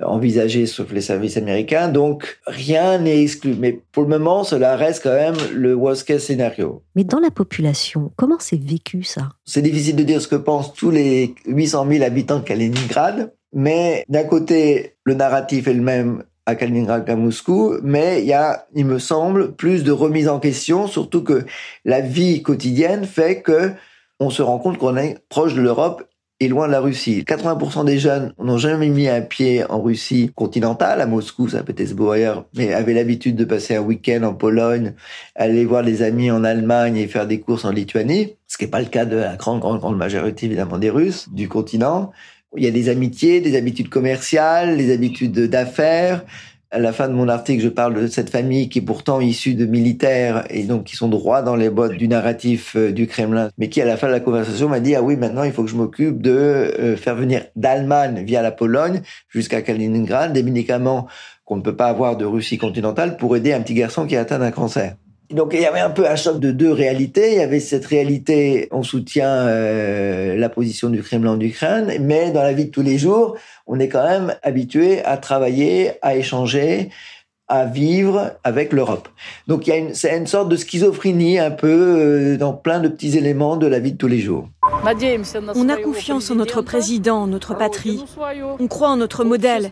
envisagé, 0.01 0.67
sauf 0.67 0.93
les 0.93 1.01
services 1.01 1.37
américains. 1.37 1.89
Donc 1.89 2.39
rien 2.47 2.99
n'est 2.99 3.23
exclu. 3.23 3.55
Mais 3.59 3.81
pour 3.93 4.03
le 4.03 4.09
moment, 4.09 4.45
cela 4.45 4.77
reste 4.77 5.03
quand 5.03 5.13
même 5.13 5.37
le 5.53 5.75
worst 5.75 6.07
case 6.07 6.25
scénario. 6.25 6.83
Mais 6.97 7.05
dans 7.05 7.21
la 7.21 7.31
population, 7.31 8.13
comment 8.17 8.39
c'est 8.39 8.63
vécu 8.63 9.03
ça? 9.03 9.31
C'est 9.45 9.63
difficile 9.63 9.97
de 9.97 10.05
dire 10.05 10.21
ce 10.21 10.29
que 10.29 10.37
pensent 10.37 10.73
tous 10.73 10.91
les 10.91 11.35
800 11.47 11.87
000 11.91 12.05
habitants 12.05 12.39
de 12.39 12.45
Kaliningrad. 12.45 13.33
Mais 13.55 14.05
d'un 14.09 14.25
côté, 14.25 14.95
le 15.05 15.15
narratif 15.15 15.69
est 15.69 15.75
le 15.75 15.83
même 15.83 16.25
à 16.47 16.55
Kaliningrad 16.57 17.05
qu'à 17.05 17.15
Moscou, 17.15 17.77
mais 17.83 18.21
il 18.21 18.27
y 18.27 18.33
a, 18.33 18.67
il 18.75 18.85
me 18.85 18.99
semble, 18.99 19.55
plus 19.55 19.85
de 19.85 19.93
remise 19.93 20.29
en 20.29 20.41
question, 20.41 20.89
surtout 20.89 21.23
que 21.23 21.45
la 21.85 22.01
vie 22.01 22.43
quotidienne 22.43 23.05
fait 23.05 23.43
que 23.43 23.73
on 24.23 24.31
se 24.31 24.43
rend 24.43 24.59
compte 24.59 24.79
qu'on 24.79 24.97
est 24.97 25.19
proche 25.29 25.55
de 25.55 25.61
l'Europe 25.61 26.05
et 26.39 26.49
loin 26.49 26.67
de 26.67 26.73
la 26.73 26.81
Russie. 26.81 27.25
80% 27.27 27.85
des 27.85 27.99
jeunes 27.99 28.33
n'ont 28.39 28.59
jamais 28.59 28.89
mis 28.89 29.09
un 29.09 29.21
pied 29.21 29.65
en 29.71 29.81
Russie 29.81 30.33
continentale, 30.35 31.01
à 31.01 31.07
Moscou, 31.07 31.49
se 31.49 31.57
ailleurs, 32.11 32.47
mais 32.57 32.73
avaient 32.73 32.95
l'habitude 32.95 33.37
de 33.37 33.45
passer 33.45 33.77
un 33.77 33.81
week-end 33.81 34.23
en 34.25 34.35
Pologne, 34.35 34.95
aller 35.37 35.65
voir 35.65 35.85
des 35.85 36.03
amis 36.03 36.31
en 36.31 36.43
Allemagne 36.43 36.97
et 36.97 37.07
faire 37.07 37.27
des 37.27 37.41
courses 37.41 37.65
en 37.65 37.71
Lituanie, 37.71 38.37
ce 38.49 38.59
qui 38.59 38.65
n'est 38.65 38.71
pas 38.71 38.81
le 38.81 38.87
cas 38.87 39.05
de 39.05 39.17
la 39.17 39.37
grande, 39.37 39.61
grande, 39.61 39.79
grande 39.79 39.97
majorité 39.97 40.47
évidemment 40.47 40.79
des 40.79 40.91
Russes 40.91 41.29
du 41.33 41.49
continent. 41.49 42.11
Il 42.57 42.65
y 42.65 42.67
a 42.67 42.73
des 42.73 42.89
amitiés, 42.89 43.41
des 43.41 43.57
habitudes 43.57 43.89
commerciales, 43.89 44.77
des 44.77 44.93
habitudes 44.93 45.39
d'affaires. 45.49 46.25
À 46.75 46.79
la 46.79 46.95
fin 46.95 47.07
de 47.07 47.13
mon 47.13 47.29
article, 47.29 47.63
je 47.63 47.69
parle 47.69 47.93
de 47.93 48.07
cette 48.07 48.31
famille 48.31 48.71
qui 48.71 48.79
est 48.79 48.83
pourtant 48.83 49.21
issue 49.21 49.55
de 49.55 49.67
militaires 49.67 50.47
et 50.49 50.63
donc 50.63 50.85
qui 50.85 50.97
sont 50.97 51.09
droits 51.09 51.43
dans 51.43 51.55
les 51.55 51.69
bottes 51.69 51.99
du 51.99 52.09
narratif 52.09 52.77
euh, 52.77 52.93
du 52.93 53.07
Kremlin, 53.07 53.51
mais 53.59 53.69
qui 53.69 53.83
à 53.83 53.85
la 53.85 53.99
fin 53.99 54.07
de 54.07 54.13
la 54.13 54.21
conversation 54.21 54.71
m'a 54.71 54.81
dit 54.81 54.95
ah 54.95 55.03
oui 55.03 55.17
maintenant 55.17 55.43
il 55.43 55.53
faut 55.53 55.65
que 55.65 55.71
je 55.71 55.77
m'occupe 55.77 56.23
de 56.23 56.31
euh, 56.31 56.97
faire 56.97 57.15
venir 57.15 57.45
d'Allemagne 57.57 58.25
via 58.25 58.41
la 58.41 58.53
Pologne 58.53 59.03
jusqu'à 59.29 59.61
Kaliningrad 59.61 60.33
des 60.33 60.43
médicaments 60.43 61.09
qu'on 61.45 61.57
ne 61.57 61.63
peut 61.63 61.77
pas 61.77 61.89
avoir 61.89 62.17
de 62.17 62.25
Russie 62.25 62.57
continentale 62.57 63.19
pour 63.19 63.37
aider 63.37 63.53
un 63.53 63.61
petit 63.61 63.75
garçon 63.75 64.07
qui 64.07 64.15
est 64.15 64.19
atteint 64.19 64.39
d'un 64.39 64.51
cancer. 64.51 64.97
Donc 65.33 65.53
il 65.55 65.61
y 65.61 65.67
avait 65.67 65.81
un 65.81 65.91
peu 65.91 66.07
un 66.09 66.17
choc 66.17 66.41
de 66.41 66.51
deux 66.51 66.73
réalités. 66.73 67.33
Il 67.33 67.39
y 67.39 67.41
avait 67.41 67.61
cette 67.61 67.87
réalité, 67.87 68.69
on 68.71 68.83
soutient 68.83 69.31
euh, 69.31 70.37
la 70.37 70.49
position 70.49 70.91
du 70.91 71.03
Kremlin 71.03 71.33
en 71.33 71.41
Ukraine, 71.41 71.93
mais 72.01 72.31
dans 72.31 72.43
la 72.43 72.53
vie 72.53 72.67
de 72.67 72.71
tous 72.71 72.83
les 72.83 72.99
jours, 72.99 73.37
on 73.67 73.81
est 73.81 73.89
quand 73.89 74.07
même 74.07 74.35
habitué 74.43 75.03
à 75.05 75.17
travailler, 75.17 75.93
à 76.03 76.17
échanger, 76.17 76.91
à 77.49 77.67
vivre 77.67 78.33
avec 78.45 78.73
l'Europe. 78.73 79.09
Donc 79.47 79.67
il 79.67 79.73
a 79.73 79.95
c'est 79.95 80.17
une 80.17 80.27
sorte 80.27 80.49
de 80.49 80.57
schizophrénie 80.57 81.39
un 81.39 81.51
peu 81.51 81.69
euh, 81.69 82.37
dans 82.37 82.53
plein 82.53 82.81
de 82.81 82.89
petits 82.89 83.17
éléments 83.19 83.57
de 83.57 83.67
la 83.67 83.79
vie 83.79 83.93
de 83.93 83.99
tous 83.99 84.09
les 84.09 84.21
jours. 84.21 84.49
On 85.55 85.69
a 85.69 85.77
confiance 85.77 86.31
en 86.31 86.35
notre 86.35 86.63
président, 86.63 87.27
notre 87.27 87.55
patrie. 87.55 88.05
On 88.59 88.67
croit 88.67 88.89
en 88.89 88.97
notre 88.97 89.25
modèle. 89.25 89.71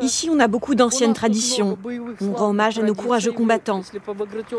Ici, 0.00 0.28
on 0.32 0.40
a 0.40 0.48
beaucoup 0.48 0.74
d'anciennes 0.74 1.12
traditions. 1.12 1.78
On 2.20 2.32
rend 2.32 2.50
hommage 2.50 2.78
à 2.78 2.82
nos 2.82 2.94
courageux 2.94 3.32
combattants. 3.32 3.82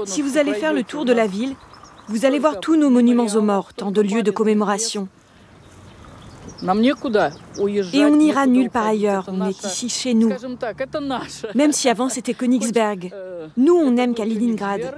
Si 0.05 0.21
vous 0.21 0.37
allez 0.37 0.53
faire 0.53 0.73
le 0.73 0.83
tour 0.83 1.05
de 1.05 1.13
la 1.13 1.27
ville, 1.27 1.55
vous 2.07 2.25
allez 2.25 2.39
voir 2.39 2.59
tous 2.59 2.75
nos 2.75 2.89
monuments 2.89 3.27
aux 3.35 3.41
morts, 3.41 3.73
tant 3.73 3.91
de 3.91 4.01
lieux 4.01 4.23
de 4.23 4.31
commémoration. 4.31 5.07
Et 6.61 8.05
on 8.05 8.15
n'ira 8.15 8.47
nulle 8.47 8.69
part 8.69 8.87
ailleurs, 8.87 9.25
on 9.27 9.47
est 9.47 9.63
ici 9.63 9.89
chez 9.89 10.13
nous. 10.13 10.29
Même 11.55 11.71
si 11.71 11.89
avant 11.89 12.09
c'était 12.09 12.33
Königsberg. 12.33 13.13
Nous, 13.57 13.73
on 13.73 13.95
aime 13.97 14.13
Kaliningrad. 14.13 14.95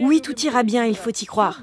Oui, 0.00 0.20
tout 0.20 0.38
ira 0.40 0.62
bien, 0.62 0.84
il 0.84 0.96
faut 0.96 1.10
y 1.10 1.24
croire. 1.24 1.62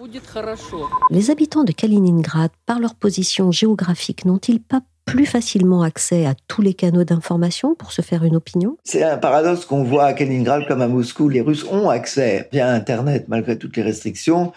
Les 1.11 1.29
habitants 1.29 1.63
de 1.63 1.71
Kaliningrad, 1.71 2.51
par 2.65 2.79
leur 2.79 2.95
position 2.95 3.51
géographique, 3.51 4.25
n'ont-ils 4.25 4.61
pas 4.61 4.81
plus 5.05 5.25
facilement 5.25 5.83
accès 5.83 6.25
à 6.25 6.33
tous 6.47 6.61
les 6.61 6.73
canaux 6.73 7.03
d'information 7.03 7.75
pour 7.75 7.91
se 7.91 8.01
faire 8.01 8.23
une 8.23 8.35
opinion? 8.35 8.77
C'est 8.83 9.03
un 9.03 9.17
paradoxe 9.17 9.65
qu'on 9.65 9.83
voit 9.83 10.05
à 10.05 10.13
Kaliningrad 10.13 10.67
comme 10.67 10.81
à 10.81 10.87
Moscou. 10.87 11.29
Les 11.29 11.41
Russes 11.41 11.65
ont 11.69 11.89
accès 11.89 12.49
via 12.51 12.71
Internet, 12.71 13.25
malgré 13.27 13.59
toutes 13.59 13.75
les 13.75 13.83
restrictions, 13.83 14.53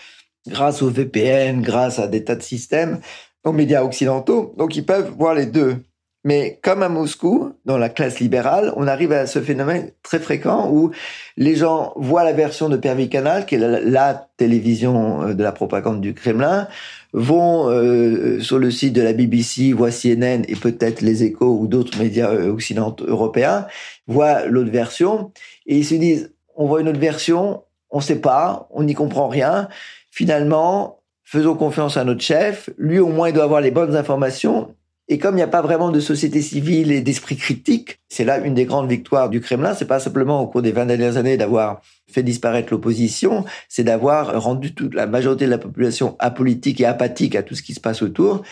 grâce 0.47 0.81
au 0.83 0.89
VPN, 0.89 1.61
grâce 1.61 1.99
à 1.99 2.07
des 2.07 2.25
tas 2.25 2.37
de 2.37 2.43
systèmes 2.43 3.01
aux 3.47 3.53
médias 3.53 3.83
occidentaux, 3.83 4.55
donc 4.59 4.76
ils 4.76 4.85
peuvent 4.85 5.12
voir 5.17 5.35
les 5.35 5.47
deux. 5.47 5.76
Mais 6.25 6.59
comme 6.61 6.83
à 6.83 6.88
Moscou, 6.88 7.53
dans 7.67 7.79
la 7.79 7.88
classe 7.88 8.19
libérale, 8.19 8.73
on 8.75 8.88
arrive 8.88 9.12
à 9.12 9.29
ce 9.29 9.41
phénomène 9.41 9.93
très 10.03 10.19
fréquent 10.19 10.69
où 10.73 10.91
les 11.37 11.55
gens 11.55 11.93
voient 11.95 12.25
la 12.25 12.33
version 12.33 12.69
de 12.69 12.76
Pervy 12.76 13.09
Canal, 13.09 13.47
qui 13.47 13.55
est 13.55 13.59
la, 13.59 14.29
télévision 14.37 15.23
euh, 15.23 15.35
de 15.35 15.43
la 15.45 15.53
propagande 15.53 16.00
du 16.00 16.15
Kremlin, 16.15 16.67
vont 17.12 17.71
euh, 17.71 18.41
sur 18.41 18.59
le 18.59 18.73
site 18.73 18.93
de 18.93 19.03
la 19.03 19.12
BBC, 19.12 19.73
voient 19.73 19.93
CNN 19.93 20.43
et 20.49 20.57
peut-être 20.57 21.00
les 21.00 21.23
Échos 21.23 21.57
ou 21.61 21.69
d'autres 21.69 21.97
médias 21.97 22.31
euh, 22.31 22.50
occidentaux 22.50 23.07
européens, 23.07 23.69
voient 24.09 24.47
l'autre 24.47 24.73
version 24.73 25.31
et 25.67 25.79
ils 25.79 25.85
se 25.85 25.95
disent 25.95 26.33
on 26.57 26.67
voit 26.67 26.81
une 26.81 26.88
autre 26.88 26.99
version, 26.99 27.62
on 27.91 28.00
sait 28.00 28.21
pas, 28.21 28.69
on 28.73 28.83
n'y 28.83 28.95
comprend 28.95 29.29
rien. 29.29 29.69
Finalement, 30.11 30.99
faisons 31.26 31.56
confiance 31.56 31.99
à 31.99 32.04
notre 32.04 32.23
chef. 32.23 32.71
Lui, 32.78 32.99
au 33.00 33.09
moins, 33.09 33.28
il 33.28 33.35
doit 33.35 33.45
avoir 33.45 33.61
les 33.61 33.73
bonnes 33.73 33.97
informations. 33.97 34.75
Et 35.09 35.18
comme 35.18 35.35
il 35.35 35.38
n'y 35.38 35.42
a 35.42 35.49
pas 35.49 35.62
vraiment 35.62 35.90
de 35.90 36.00
société 36.00 36.40
civile 36.40 36.90
et 36.90 37.00
d'esprit 37.00 37.37
critique, 37.37 38.00
c'est 38.09 38.25
là 38.25 38.38
une 38.38 38.54
des 38.54 38.64
grandes 38.64 38.88
victoires 38.88 39.28
du 39.28 39.40
Kremlin. 39.40 39.75
C'est 39.75 39.85
pas 39.85 40.00
simplement 40.00 40.40
au 40.40 40.47
cours 40.47 40.62
des 40.62 40.73
20 40.73 40.87
dernières 40.87 41.16
années 41.16 41.37
d'avoir 41.37 41.80
fait 42.11 42.23
disparaître 42.23 42.73
l'opposition, 42.73 43.45
c'est 43.68 43.85
d'avoir 43.85 44.40
rendu 44.40 44.75
toute 44.75 44.95
la 44.95 45.06
majorité 45.06 45.45
de 45.47 45.50
la 45.50 45.59
population 45.59 46.16
apolitique 46.18 46.80
et 46.80 46.87
apathique 46.87 47.35
à 47.37 47.42
tout 47.42 47.54
ce 47.54 47.62
qui 47.62 47.75
se 47.75 47.80
passe 47.80 48.02
autour. 48.02 48.42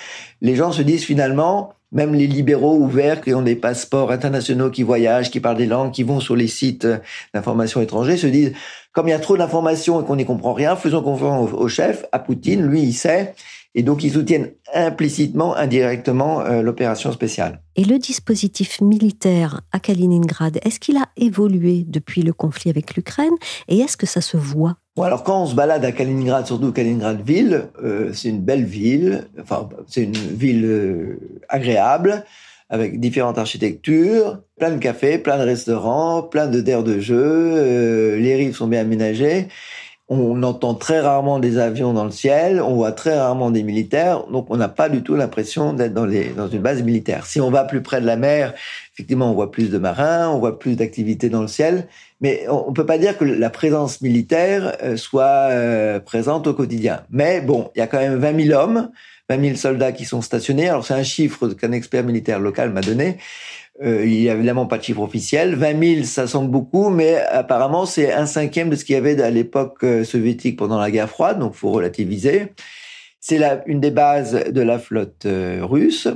Les 0.41 0.57
gens 0.57 0.73
se 0.73 0.83
disent 0.83 1.05
finalement, 1.05 1.73
même 1.95 2.13
les 2.15 2.27
libéraux 2.27 2.77
ouverts 2.77 3.21
qui 3.21 3.33
ont 3.33 3.43
des 3.43 3.57
passeports 3.57 4.11
internationaux, 4.11 4.71
qui 4.71 4.83
voyagent, 4.83 5.31
qui 5.31 5.41
parlent 5.41 5.57
des 5.57 5.67
langues, 5.67 5.93
qui 5.93 6.03
vont 6.03 6.21
sur 6.21 6.37
les 6.37 6.49
sites 6.49 6.87
d'information 7.33 7.81
étrangers, 7.81 8.17
se 8.17 8.27
disent, 8.27 8.53
comme 8.93 9.09
il 9.09 9.13
y 9.13 9.15
a 9.15 9.19
trop 9.19 9.37
d'informations 9.37 10.03
et 10.03 10.05
qu'on 10.05 10.17
n'y 10.17 10.27
comprend 10.27 10.53
rien, 10.53 10.77
faisons 10.77 11.03
confiance 11.03 11.51
au, 11.53 11.69
chef, 11.69 12.05
à 12.13 12.19
Poutine, 12.19 12.63
lui 12.67 12.83
il 12.83 12.93
sait, 12.93 13.35
et 13.75 13.83
donc 13.83 14.05
ils 14.05 14.13
soutiennent 14.13 14.53
implicitement, 14.73 15.55
indirectement 15.57 16.41
euh, 16.41 16.63
l'opération 16.63 17.13
spéciale. 17.13 17.61
Et 17.77 17.85
le 17.85 17.99
dispositif 17.99 18.81
militaire 18.81 19.61
à 19.73 19.81
Kaliningrad, 19.81 20.59
est-ce 20.65 20.79
qu'il 20.79 20.97
a 20.97 21.09
évolué 21.17 21.85
depuis 21.87 22.23
le 22.23 22.33
conflit 22.33 22.71
avec 22.71 22.95
l'Ukraine 22.95 23.35
et 23.69 23.79
est-ce 23.79 23.97
que 23.97 24.07
ça 24.07 24.21
se 24.21 24.37
voit? 24.37 24.77
Bon, 24.97 25.03
alors 25.03 25.25
quand 25.25 25.43
on 25.43 25.47
se 25.47 25.55
balade 25.55 25.85
à 25.85 25.91
Kaliningrad, 25.91 26.47
surtout 26.47 26.71
Kaliningrad 26.73 27.21
ville, 27.27 27.69
euh, 27.83 28.13
c'est 28.13 28.29
une 28.29 28.41
belle 28.41 28.65
ville, 28.65 29.29
enfin 29.41 29.69
c'est 29.89 30.05
une 30.05 30.13
ville 30.13 30.65
euh, 30.65 31.19
agréable 31.49 32.25
avec 32.71 32.99
différentes 32.99 33.39
architectures, 33.39 34.41
plein 34.59 34.71
de 34.71 34.79
cafés, 34.79 35.19
plein 35.19 35.39
de 35.39 35.43
restaurants, 35.43 36.23
plein 36.23 36.47
de 36.47 36.61
d'aires 36.61 36.83
de 36.83 36.99
jeu, 36.99 37.17
euh, 37.17 38.17
les 38.17 38.35
rives 38.37 38.57
sont 38.57 38.67
bien 38.67 38.81
aménagées. 38.81 39.49
On 40.09 40.43
entend 40.43 40.75
très 40.75 41.01
rarement 41.01 41.39
des 41.39 41.57
avions 41.57 41.95
dans 41.95 42.05
le 42.05 42.11
ciel, 42.11 42.61
on 42.61 42.75
voit 42.75 42.93
très 42.93 43.19
rarement 43.19 43.51
des 43.51 43.63
militaires, 43.63 44.27
donc 44.27 44.49
on 44.51 44.57
n'a 44.59 44.69
pas 44.69 44.91
du 44.91 45.03
tout 45.03 45.15
l'impression 45.15 45.73
d'être 45.73 45.95
dans, 45.95 46.07
dans 46.37 46.49
une 46.49 46.61
base 46.61 46.83
militaire. 46.83 47.25
Si 47.25 47.41
on 47.41 47.51
va 47.51 47.65
plus 47.65 47.81
près 47.81 48.03
de 48.03 48.07
la 48.07 48.17
mer, 48.17 48.53
effectivement, 48.93 49.31
on 49.31 49.35
voit 49.35 49.51
plus 49.51 49.71
de 49.71 49.79
marins, 49.79 50.29
on 50.29 50.41
voit 50.41 50.59
plus 50.59 50.77
d'activités 50.77 51.31
dans 51.31 51.41
le 51.41 51.49
ciel, 51.49 51.89
mais 52.21 52.47
on 52.51 52.69
ne 52.69 52.75
peut 52.75 52.85
pas 52.85 52.99
dire 52.99 53.17
que 53.17 53.25
la 53.25 53.49
présence 53.49 54.03
militaire 54.03 54.77
euh, 54.83 54.99
soit 54.99 55.49
euh, 55.51 56.01
présente 56.01 56.47
au 56.47 56.53
quotidien. 56.53 57.03
Mais 57.11 57.41
bon, 57.41 57.71
il 57.75 57.79
y 57.79 57.83
a 57.83 57.87
quand 57.87 57.99
même 57.99 58.17
20 58.17 58.45
000 58.49 58.61
hommes, 58.61 58.91
20 59.31 59.43
000 59.43 59.57
soldats 59.57 59.93
qui 59.93 60.05
sont 60.05 60.21
stationnés. 60.21 60.69
Alors 60.69 60.85
c'est 60.85 60.95
un 60.95 61.03
chiffre 61.03 61.49
qu'un 61.49 61.73
expert 61.73 62.05
militaire 62.05 62.41
local 62.41 62.71
m'a 62.71 62.83
donné. 62.83 63.17
Euh, 63.83 64.05
il 64.07 64.21
n'y 64.21 64.29
a 64.29 64.35
évidemment 64.35 64.67
pas 64.67 64.79
de 64.79 64.85
chiffre 64.85 65.01
officiel. 65.01 65.57
20 65.57 65.95
000, 65.97 66.05
ça 66.05 66.27
semble 66.27 66.51
beaucoup, 66.51 66.91
mais 66.91 67.17
apparemment 67.17 67.87
c'est 67.87 68.13
un 68.13 68.27
cinquième 68.27 68.71
de 68.71 68.77
ce 68.77 68.85
qu'il 68.85 68.95
y 68.95 68.99
avait 68.99 69.21
à 69.21 69.31
l'époque 69.31 69.85
soviétique 70.05 70.57
pendant 70.57 70.79
la 70.79 70.91
guerre 70.91 71.11
froide, 71.11 71.39
donc 71.41 71.55
faut 71.55 71.73
relativiser. 71.73 72.53
C'est 73.27 73.41
une 73.65 73.81
des 73.81 73.91
bases 73.91 74.39
de 74.51 74.61
la 74.61 74.79
flotte 74.79 75.25
euh, 75.25 75.61
russe. 75.63 76.09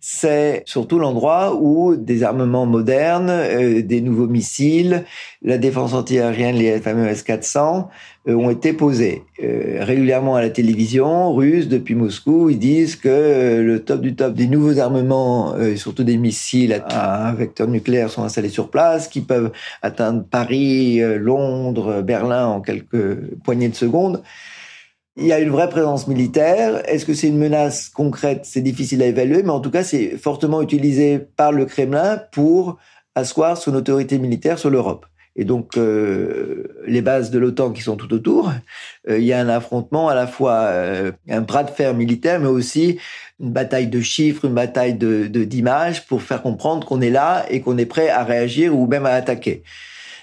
C'est 0.00 0.62
surtout 0.64 0.98
l'endroit 0.98 1.54
où 1.54 1.96
des 1.96 2.22
armements 2.22 2.64
modernes, 2.64 3.28
euh, 3.28 3.82
des 3.82 4.00
nouveaux 4.00 4.26
missiles, 4.26 5.04
la 5.42 5.58
défense 5.58 5.92
antiaérienne, 5.92 6.56
les 6.56 6.80
fameux 6.80 7.08
S-400, 7.08 7.88
euh, 8.26 8.34
ont 8.34 8.48
été 8.48 8.72
posés. 8.72 9.22
régulièrement 9.38 10.34
à 10.34 10.40
la 10.40 10.48
télévision 10.48 11.34
russe, 11.34 11.68
depuis 11.68 11.94
Moscou, 11.94 12.48
ils 12.48 12.58
disent 12.58 12.96
que 12.96 13.60
le 13.60 13.84
top 13.84 14.00
du 14.00 14.14
top 14.14 14.32
des 14.32 14.46
nouveaux 14.46 14.78
armements, 14.78 15.54
surtout 15.76 16.04
des 16.04 16.16
missiles 16.16 16.82
à 16.88 17.28
un 17.28 17.34
vecteur 17.34 17.68
nucléaire, 17.68 18.08
sont 18.08 18.22
installés 18.22 18.48
sur 18.48 18.70
place, 18.70 19.08
qui 19.08 19.20
peuvent 19.20 19.52
atteindre 19.82 20.24
Paris, 20.24 21.00
Londres, 21.18 22.00
Berlin 22.00 22.46
en 22.46 22.62
quelques 22.62 23.36
poignées 23.44 23.68
de 23.68 23.74
secondes. 23.74 24.22
Il 25.18 25.24
y 25.24 25.32
a 25.32 25.40
une 25.40 25.48
vraie 25.48 25.70
présence 25.70 26.08
militaire. 26.08 26.86
Est-ce 26.86 27.06
que 27.06 27.14
c'est 27.14 27.28
une 27.28 27.38
menace 27.38 27.88
concrète? 27.88 28.42
C'est 28.44 28.60
difficile 28.60 29.02
à 29.02 29.06
évaluer, 29.06 29.42
mais 29.42 29.50
en 29.50 29.60
tout 29.60 29.70
cas, 29.70 29.82
c'est 29.82 30.18
fortement 30.18 30.60
utilisé 30.60 31.18
par 31.18 31.52
le 31.52 31.64
Kremlin 31.64 32.20
pour 32.32 32.76
asseoir 33.14 33.56
son 33.56 33.74
autorité 33.74 34.18
militaire 34.18 34.58
sur 34.58 34.68
l'Europe. 34.68 35.06
Et 35.34 35.44
donc, 35.44 35.78
euh, 35.78 36.64
les 36.86 37.00
bases 37.00 37.30
de 37.30 37.38
l'OTAN 37.38 37.72
qui 37.72 37.80
sont 37.80 37.96
tout 37.96 38.12
autour, 38.12 38.52
euh, 39.08 39.18
il 39.18 39.24
y 39.24 39.32
a 39.32 39.40
un 39.40 39.48
affrontement 39.48 40.08
à 40.10 40.14
la 40.14 40.26
fois 40.26 40.64
euh, 40.64 41.12
un 41.30 41.40
bras 41.40 41.64
de 41.64 41.70
fer 41.70 41.94
militaire, 41.94 42.38
mais 42.38 42.48
aussi 42.48 42.98
une 43.40 43.52
bataille 43.52 43.86
de 43.86 44.00
chiffres, 44.02 44.44
une 44.44 44.54
bataille 44.54 44.94
de 44.94 45.26
d'images 45.26 46.06
pour 46.06 46.20
faire 46.22 46.42
comprendre 46.42 46.86
qu'on 46.86 47.00
est 47.00 47.10
là 47.10 47.46
et 47.48 47.62
qu'on 47.62 47.78
est 47.78 47.86
prêt 47.86 48.10
à 48.10 48.22
réagir 48.22 48.78
ou 48.78 48.86
même 48.86 49.06
à 49.06 49.12
attaquer. 49.12 49.62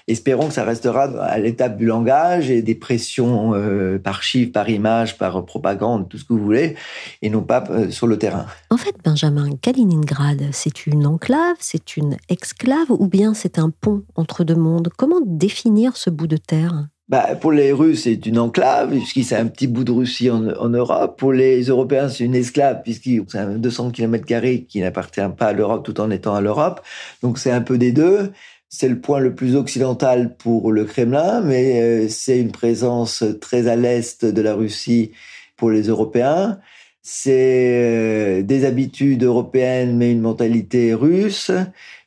Espérons 0.06 0.48
que 0.48 0.52
ça 0.52 0.64
restera 0.64 1.04
à 1.04 1.38
l'étape 1.38 1.78
du 1.78 1.86
langage 1.86 2.50
et 2.50 2.60
des 2.60 2.74
pressions 2.74 3.54
euh, 3.54 3.98
par 3.98 4.22
chiffres, 4.22 4.52
par 4.52 4.68
images, 4.68 5.16
par 5.16 5.46
propagande, 5.46 6.10
tout 6.10 6.18
ce 6.18 6.24
que 6.24 6.34
vous 6.34 6.44
voulez, 6.44 6.76
et 7.22 7.30
non 7.30 7.42
pas 7.42 7.64
euh, 7.70 7.90
sur 7.90 8.06
le 8.06 8.18
terrain. 8.18 8.44
En 8.68 8.76
fait, 8.76 8.94
Benjamin, 9.02 9.56
Kaliningrad, 9.62 10.42
c'est 10.52 10.86
une 10.86 11.06
enclave, 11.06 11.56
c'est 11.58 11.96
une 11.96 12.18
exclave, 12.28 12.90
ou 12.90 13.08
bien 13.08 13.32
c'est 13.32 13.58
un 13.58 13.70
pont 13.70 14.02
entre 14.14 14.44
deux 14.44 14.56
mondes? 14.56 14.90
Comment 14.98 15.20
définir 15.24 15.96
ce 15.96 16.10
bout 16.10 16.26
de 16.26 16.36
terre? 16.36 16.86
Bah, 17.08 17.34
pour 17.38 17.52
les 17.52 17.70
Russes, 17.70 18.04
c'est 18.04 18.24
une 18.24 18.38
enclave, 18.38 18.90
puisqu'il 18.90 19.24
c'est 19.24 19.36
un 19.36 19.46
petit 19.46 19.66
bout 19.66 19.84
de 19.84 19.92
Russie 19.92 20.30
en, 20.30 20.48
en, 20.48 20.70
Europe. 20.70 21.18
Pour 21.18 21.34
les 21.34 21.62
Européens, 21.64 22.08
c'est 22.08 22.24
une 22.24 22.34
esclave, 22.34 22.80
puisqu'il 22.82 23.22
c'est 23.28 23.38
un 23.38 23.56
200 23.56 23.90
km 23.90 24.24
qui 24.66 24.80
n'appartient 24.80 25.20
pas 25.36 25.48
à 25.48 25.52
l'Europe 25.52 25.84
tout 25.84 26.00
en 26.00 26.10
étant 26.10 26.34
à 26.34 26.40
l'Europe. 26.40 26.80
Donc 27.22 27.38
c'est 27.38 27.50
un 27.50 27.60
peu 27.60 27.76
des 27.76 27.92
deux. 27.92 28.32
C'est 28.68 28.88
le 28.88 29.00
point 29.00 29.20
le 29.20 29.34
plus 29.34 29.56
occidental 29.56 30.36
pour 30.36 30.72
le 30.72 30.84
Kremlin, 30.84 31.40
mais 31.42 31.80
euh, 31.80 32.08
c'est 32.08 32.40
une 32.40 32.52
présence 32.52 33.22
très 33.40 33.68
à 33.68 33.76
l'est 33.76 34.24
de 34.24 34.42
la 34.42 34.54
Russie 34.54 35.12
pour 35.56 35.70
les 35.70 35.82
Européens. 35.82 36.58
C'est 37.06 38.40
euh, 38.40 38.42
des 38.42 38.64
habitudes 38.64 39.24
européennes, 39.24 39.96
mais 39.96 40.10
une 40.10 40.22
mentalité 40.22 40.94
russe. 40.94 41.50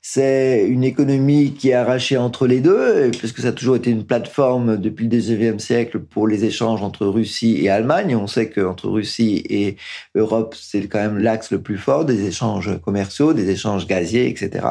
C'est 0.02 0.66
une 0.68 0.84
économie 0.84 1.54
qui 1.54 1.70
est 1.70 1.74
arrachée 1.74 2.18
entre 2.18 2.48
les 2.48 2.62
deux, 2.62 3.12
puisque 3.12 3.40
ça 3.40 3.50
a 3.50 3.52
toujours 3.52 3.76
été 3.76 3.92
une 3.92 4.06
plateforme 4.06 4.78
depuis 4.78 5.08
le 5.08 5.18
19e 5.18 5.60
siècle 5.60 6.00
pour 6.00 6.28
les 6.28 6.46
échanges 6.46 6.82
entre 6.82 7.06
Russie 7.06 7.58
et 7.62 7.70
Allemagne. 7.70 8.16
On 8.16 8.26
sait 8.26 8.50
qu'entre 8.50 8.90
Russie 8.90 9.44
et 9.50 9.76
Europe, 10.16 10.56
c'est 10.58 10.88
quand 10.88 11.00
même 11.00 11.18
l'axe 11.20 11.52
le 11.52 11.62
plus 11.62 11.78
fort 11.78 12.06
des 12.06 12.26
échanges 12.26 12.80
commerciaux, 12.82 13.34
des 13.34 13.50
échanges 13.50 13.86
gaziers, 13.86 14.30
etc. 14.30 14.66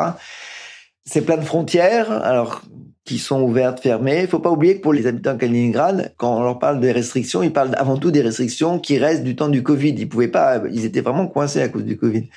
C'est 1.08 1.22
plein 1.22 1.36
de 1.36 1.44
frontières, 1.44 2.10
alors 2.10 2.62
qui 3.04 3.18
sont 3.18 3.40
ouvertes, 3.40 3.80
fermées. 3.80 4.22
Il 4.22 4.28
faut 4.28 4.40
pas 4.40 4.50
oublier 4.50 4.76
que 4.76 4.82
pour 4.82 4.92
les 4.92 5.06
habitants 5.06 5.34
de 5.34 5.38
Kaliningrad, 5.38 6.12
quand 6.16 6.38
on 6.38 6.42
leur 6.42 6.58
parle 6.58 6.80
des 6.80 6.90
restrictions, 6.90 7.42
ils 7.44 7.52
parlent 7.52 7.74
avant 7.76 7.96
tout 7.96 8.10
des 8.10 8.20
restrictions 8.20 8.80
qui 8.80 8.98
restent 8.98 9.22
du 9.22 9.36
temps 9.36 9.48
du 9.48 9.62
Covid. 9.62 9.94
Ils 9.96 10.08
pouvaient 10.08 10.26
pas, 10.28 10.60
ils 10.70 10.84
étaient 10.84 11.00
vraiment 11.00 11.28
coincés 11.28 11.62
à 11.62 11.68
cause 11.68 11.84
du 11.84 11.96
Covid. 11.96 12.28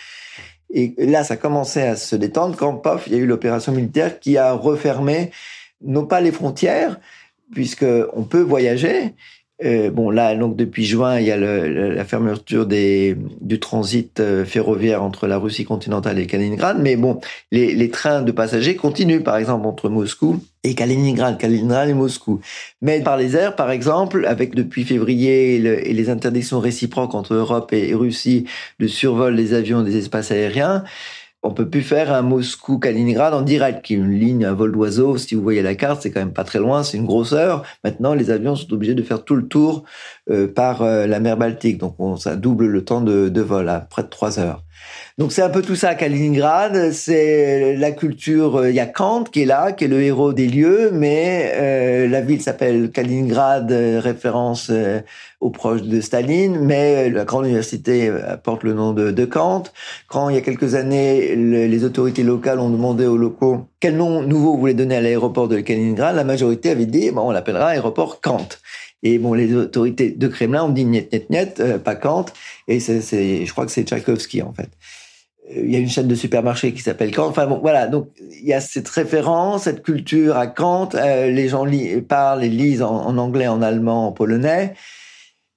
Et 0.72 0.94
là, 1.00 1.24
ça 1.24 1.36
commençait 1.36 1.88
à 1.88 1.96
se 1.96 2.16
détendre 2.16 2.56
quand, 2.56 2.76
pof, 2.76 3.06
il 3.08 3.14
y 3.14 3.16
a 3.16 3.20
eu 3.20 3.26
l'opération 3.26 3.72
militaire 3.72 4.20
qui 4.20 4.38
a 4.38 4.54
refermé, 4.54 5.32
non 5.84 6.06
pas 6.06 6.22
les 6.22 6.32
frontières, 6.32 7.00
puisque 7.52 7.86
on 8.14 8.22
peut 8.22 8.42
voyager, 8.42 9.16
euh, 9.64 9.92
bon, 9.92 10.10
là, 10.10 10.36
donc 10.36 10.56
depuis 10.56 10.86
juin, 10.86 11.20
il 11.20 11.28
y 11.28 11.32
a 11.32 11.38
le, 11.38 11.94
la 11.94 12.06
fermeture 12.06 12.66
des, 12.66 13.18
du 13.42 13.60
transit 13.60 14.20
euh, 14.22 14.46
ferroviaire 14.46 15.04
entre 15.04 15.28
la 15.28 15.38
Russie 15.38 15.66
continentale 15.66 16.18
et 16.18 16.28
Kaliningrad, 16.28 16.80
mais 16.80 16.96
bon, 16.96 17.20
les, 17.52 17.76
les 17.76 17.90
trains 17.90 18.22
de 18.22 18.32
passagers 18.32 18.76
continuent, 18.76 19.22
par 19.22 19.36
exemple, 19.36 19.68
entre 19.68 19.90
Moscou 19.90 20.42
et 20.64 20.76
Kaliningrad, 20.76 21.38
Kaliningrad 21.38 21.90
et 21.90 21.94
Moscou. 21.94 22.40
Mais 22.82 23.02
par 23.02 23.18
les 23.18 23.36
airs, 23.36 23.56
par 23.58 23.70
exemple, 23.70 24.26
avec 24.26 24.56
depuis 24.56 24.86
février 24.86 25.56
et 25.56 25.94
les 25.94 26.10
interdictions 26.10 26.60
réciproques 26.62 27.14
entre 27.14 27.34
Europe 27.34 27.74
et 27.74 27.94
Russie 27.94 28.46
de 28.80 28.88
survol 28.88 29.36
des 29.36 29.54
avions 29.54 29.84
des 29.84 29.98
espaces 29.98 30.32
aériens, 30.32 30.86
on 31.42 31.52
peut 31.52 31.70
plus 31.70 31.82
faire 31.82 32.14
un 32.14 32.22
Moscou-Kaliningrad 32.22 33.34
en 33.34 33.42
direct, 33.42 33.84
qui 33.86 33.94
est 33.94 33.98
une 33.98 34.12
ligne 34.12 34.46
à 34.46 34.54
vol 34.54 34.74
d'oiseau. 34.74 35.18
Si 35.18 35.36
vous 35.36 35.42
voyez 35.42 35.62
la 35.62 35.76
carte, 35.76 36.02
c'est 36.02 36.12
quand 36.12 36.20
même 36.20 36.34
pas 36.34 36.44
très 36.44 36.60
loin, 36.60 36.84
c'est 36.84 36.98
une 36.98 37.06
grosse 37.06 37.32
heure. 37.32 37.64
Maintenant, 37.84 38.14
les 38.14 38.30
avions 38.30 38.56
sont 38.56 38.72
obligés 38.74 38.96
de 38.96 39.04
faire 39.04 39.24
tout 39.24 39.36
le 39.36 39.48
tour 39.48 39.84
euh, 40.30 40.48
par 40.48 40.82
euh, 40.82 41.08
la 41.08 41.20
mer 41.20 41.38
Baltique. 41.38 41.78
Donc, 41.78 41.96
ça 42.20 42.36
double 42.36 42.68
le 42.68 42.84
temps 42.84 43.02
de, 43.02 43.30
de 43.30 43.42
vol 43.42 43.70
à 43.70 43.80
près 43.80 44.04
de 44.04 44.10
trois 44.10 44.40
heures. 44.40 44.64
Donc 45.20 45.34
c'est 45.34 45.42
un 45.42 45.50
peu 45.50 45.62
tout 45.62 45.76
ça 45.76 45.90
à 45.90 45.96
Kaliningrad. 45.96 46.94
C'est 46.94 47.76
la 47.76 47.92
culture. 47.92 48.68
Il 48.68 48.74
y 48.74 48.80
a 48.80 48.86
Kant 48.86 49.26
qui 49.26 49.42
est 49.42 49.46
là, 49.46 49.74
qui 49.74 49.84
est 49.84 49.88
le 49.90 50.02
héros 50.02 50.32
des 50.32 50.48
lieux, 50.48 50.92
mais 50.94 51.52
euh, 51.56 52.08
la 52.08 52.22
ville 52.22 52.42
s'appelle 52.42 52.90
Kaliningrad, 52.90 53.70
euh, 53.70 54.00
référence 54.00 54.70
euh, 54.72 55.02
aux 55.42 55.50
proches 55.50 55.84
de 55.84 56.00
Staline. 56.00 56.60
Mais 56.62 57.10
la 57.10 57.26
grande 57.26 57.46
université 57.46 58.10
porte 58.44 58.64
le 58.64 58.74
nom 58.74 58.94
de, 58.94 59.12
de 59.12 59.26
Kant. 59.26 59.64
Quand 60.08 60.30
il 60.30 60.36
y 60.36 60.38
a 60.38 60.42
quelques 60.42 60.76
années, 60.76 61.36
les 61.36 61.84
autorités 61.84 62.24
locales 62.24 62.60
ont 62.60 62.70
demandé 62.70 63.06
aux 63.06 63.18
locaux 63.18 63.68
quel 63.80 63.96
nom 63.96 64.22
nouveau 64.22 64.54
vous 64.54 64.60
voulez 64.60 64.74
donner 64.74 64.98
à 64.98 65.02
l'aéroport 65.02 65.48
de 65.48 65.60
Kaliningrad, 65.62 66.14
la 66.14 66.26
majorité 66.26 66.70
avait 66.70 66.86
dit 66.86 67.12
bon, 67.12 67.30
on 67.30 67.32
l'appellera 67.32 67.68
aéroport 67.68 68.20
Kant. 68.20 68.48
Et 69.04 69.18
bon, 69.18 69.34
les 69.34 69.54
autorités 69.56 70.12
de 70.12 70.28
Kremlin 70.28 70.64
ont 70.64 70.70
dit 70.70 70.86
niet, 70.86 71.12
niet, 71.12 71.30
niet, 71.30 71.84
pas 71.84 71.96
Kant. 71.96 72.34
Et 72.68 72.80
c'est, 72.80 73.02
je 73.46 73.52
crois 73.52 73.66
que 73.66 73.72
c'est 73.72 73.84
Tchaïkovski 73.84 74.42
en 74.42 74.54
fait 74.54 74.70
il 75.56 75.72
y 75.72 75.76
a 75.76 75.80
une 75.80 75.90
chaîne 75.90 76.08
de 76.08 76.16
supermarchés 76.16 76.74
qui 76.74 76.82
s'appelle 76.82 77.14
Kant. 77.14 77.28
Enfin 77.28 77.48
bon, 77.48 77.60
voilà. 77.60 77.88
Donc 77.88 78.10
il 78.20 78.48
y 78.48 78.54
a 78.54 78.62
cette 78.62 78.88
référence, 78.88 79.64
cette 79.64 79.82
culture 79.82 80.38
à 80.38 80.48
Kant. 80.48 80.90
Euh, 80.96 81.32
les 81.32 81.50
gens 81.50 81.66
parlent 82.08 82.44
et 82.44 82.50
lisent 82.50 82.82
en, 82.82 83.18
anglais, 83.18 83.48
en 83.48 83.62
allemand, 83.62 84.08
en 84.08 84.12
polonais, 84.12 84.74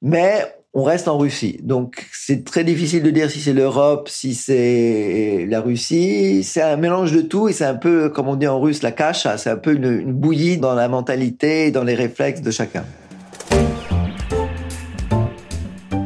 mais 0.00 0.44
on 0.74 0.85
reste 0.85 1.09
en 1.09 1.18
Russie. 1.18 1.61
Donc 1.62 2.07
c'est 2.12 2.44
très 2.44 2.64
difficile 2.64 3.02
de 3.02 3.11
dire 3.11 3.31
si 3.31 3.40
c'est 3.40 3.52
l'Europe, 3.52 4.09
si 4.09 4.35
c'est 4.35 5.46
la 5.48 5.61
Russie. 5.61 6.42
C'est 6.42 6.62
un 6.62 6.76
mélange 6.76 7.12
de 7.12 7.20
tout 7.20 7.48
et 7.48 7.52
c'est 7.52 7.66
un 7.66 7.74
peu, 7.74 8.09
comme 8.09 8.28
on 8.28 8.37
dit 8.37 8.48
en 8.48 8.61
russe, 8.61 8.83
la 8.83 8.92
cache. 8.92 9.26
C'est 9.37 9.50
un 9.50 9.57
peu 9.57 9.74
une, 9.74 10.00
une 10.00 10.12
bouillie 10.12 10.57
dans 10.57 10.74
la 10.74 10.88
mentalité 10.88 11.66
et 11.66 11.70
dans 11.70 11.85
les 11.85 11.94
réflexes 11.94 12.40
de 12.40 12.50
chacun. 12.50 12.85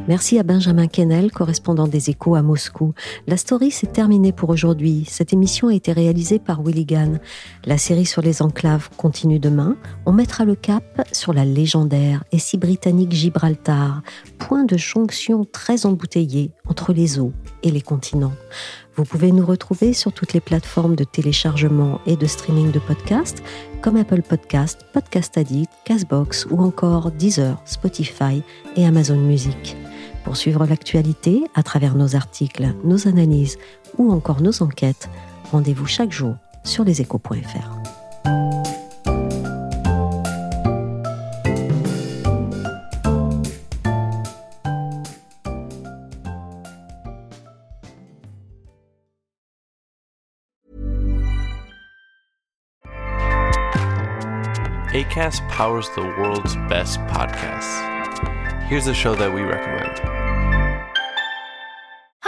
Merci 0.09 0.39
à 0.39 0.45
Benjamin 0.45 0.87
Kennel, 0.87 1.33
correspondant 1.33 1.89
des 1.89 2.11
Échos 2.11 2.37
à 2.37 2.43
Moscou. 2.43 2.95
La 3.27 3.37
story 3.37 3.73
s'est 3.73 3.89
terminée 3.89 4.31
pour 4.31 4.51
aujourd'hui. 4.51 5.05
Cette 5.09 5.33
émission 5.33 5.67
a 5.67 5.75
été 5.75 5.93
réalisée 5.93 6.39
par 6.39 6.63
Willy 6.63 6.85
Gann. 6.85 7.19
La 7.65 7.77
série 7.77 8.07
sur 8.07 8.23
les 8.23 8.41
enclaves 8.41 8.89
continue 8.97 9.41
demain. 9.41 9.77
On 10.07 10.13
mettra 10.13 10.45
le 10.45 10.55
cap 10.55 11.09
sur 11.11 11.33
la 11.33 11.45
légendaire 11.45 12.23
et 12.31 12.39
si 12.39 12.57
britannique 12.57 13.11
Gibraltar, 13.11 14.03
point 14.39 14.65
de 14.65 14.77
jonction 14.77 15.45
très 15.45 15.87
embouteillé 15.87 16.53
entre 16.69 16.93
les 16.93 17.19
eaux 17.19 17.33
et 17.65 17.73
les 17.73 17.83
continents. 17.83 18.35
Vous 18.95 19.05
pouvez 19.05 19.33
nous 19.33 19.45
retrouver 19.45 19.93
sur 19.93 20.13
toutes 20.13 20.35
les 20.35 20.41
plateformes 20.41 20.95
de 20.95 21.05
téléchargement 21.05 22.01
et 22.07 22.15
de 22.15 22.27
streaming 22.27 22.71
de 22.71 22.79
podcasts 22.79 23.43
comme 23.83 23.97
Apple 23.97 24.23
Podcast, 24.23 24.87
Podcast 24.93 25.37
Addict, 25.37 25.71
Castbox 25.85 26.47
ou 26.51 26.61
encore 26.63 27.11
Deezer, 27.11 27.61
Spotify 27.65 28.43
et 28.77 28.87
Amazon 28.87 29.17
Music. 29.17 29.77
Pour 30.27 30.37
suivre 30.37 30.67
l'actualité 30.67 31.45
à 31.55 31.63
travers 31.63 31.95
nos 31.95 32.17
articles, 32.17 32.75
nos 32.83 33.07
analyses 33.07 33.59
ou 33.97 34.11
encore 34.11 34.43
nos 34.43 34.61
enquêtes, 34.61 35.09
rendez-vous 35.53 35.87
chaque 35.87 36.11
jour 36.11 36.35
sur 36.65 36.83
leséchos.fr. 36.83 37.77
ACAST 54.93 55.49
powers 55.49 55.89
the 55.95 56.03
world's 56.19 56.57
best 56.69 56.99
podcasts. 57.07 57.81
Here's 58.69 58.89
a 58.89 58.95
show 58.95 59.15
that 59.15 59.33
we 59.33 59.43
recommend. 59.43 60.16